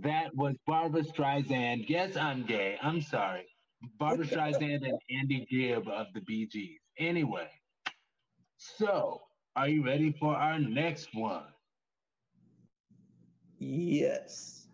That 0.00 0.34
was 0.36 0.54
Barbra 0.66 1.02
Streisand. 1.02 1.86
Yes, 1.88 2.16
I'm 2.16 2.44
gay. 2.44 2.78
I'm 2.82 3.00
sorry. 3.00 3.46
Barbra 3.98 4.26
Streisand 4.28 4.86
and 4.86 4.98
Andy 5.10 5.46
Gibb 5.50 5.88
of 5.88 6.06
the 6.14 6.20
Bee 6.20 6.46
Gees. 6.46 6.78
Anyway, 6.98 7.48
so 8.56 9.20
are 9.56 9.68
you 9.68 9.84
ready 9.84 10.14
for 10.20 10.36
our 10.36 10.58
next 10.58 11.08
one? 11.14 11.46
Yes. 13.58 14.68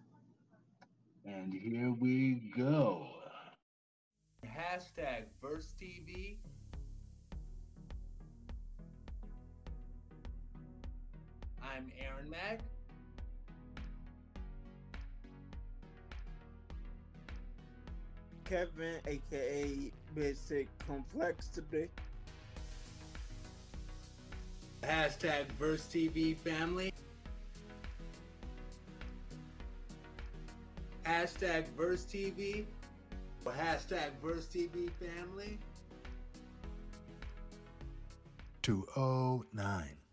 And 1.24 1.54
here 1.54 1.94
we 1.98 2.52
go 2.56 3.13
hashtag 4.44 5.24
VersTEAv. 5.42 6.36
I'm 11.62 11.90
Aaron 12.00 12.30
Mack. 12.30 12.60
Kevin, 18.44 19.00
aka 19.06 19.92
Basic 20.14 20.68
Complexity. 20.86 21.88
Hashtag 24.82 25.46
VersTEAv 25.58 26.36
family. 26.38 26.92
Hashtag 31.06 31.68
Verse 31.76 32.04
TV. 33.44 33.52
Hashtag 33.52 34.10
VersTEAv 34.22 34.90
family. 34.98 35.58
209. 38.62 40.03